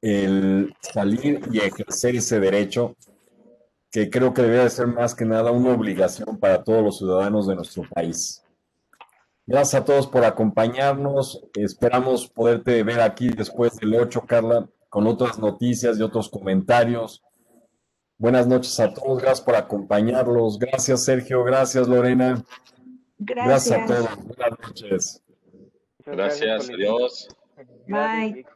[0.00, 2.96] el salir y ejercer ese derecho,
[3.90, 7.46] que creo que debería de ser más que nada una obligación para todos los ciudadanos
[7.46, 8.42] de nuestro país.
[9.50, 11.42] Gracias a todos por acompañarnos.
[11.54, 17.24] Esperamos poderte ver aquí después del 8, Carla, con otras noticias y otros comentarios.
[18.16, 19.20] Buenas noches a todos.
[19.20, 20.56] Gracias por acompañarlos.
[20.56, 21.42] Gracias, Sergio.
[21.42, 22.44] Gracias, Lorena.
[23.18, 24.24] Gracias, a todos.
[24.24, 25.22] Buenas noches.
[26.06, 26.70] Gracias.
[26.70, 27.28] Adiós.
[27.88, 28.46] Bye.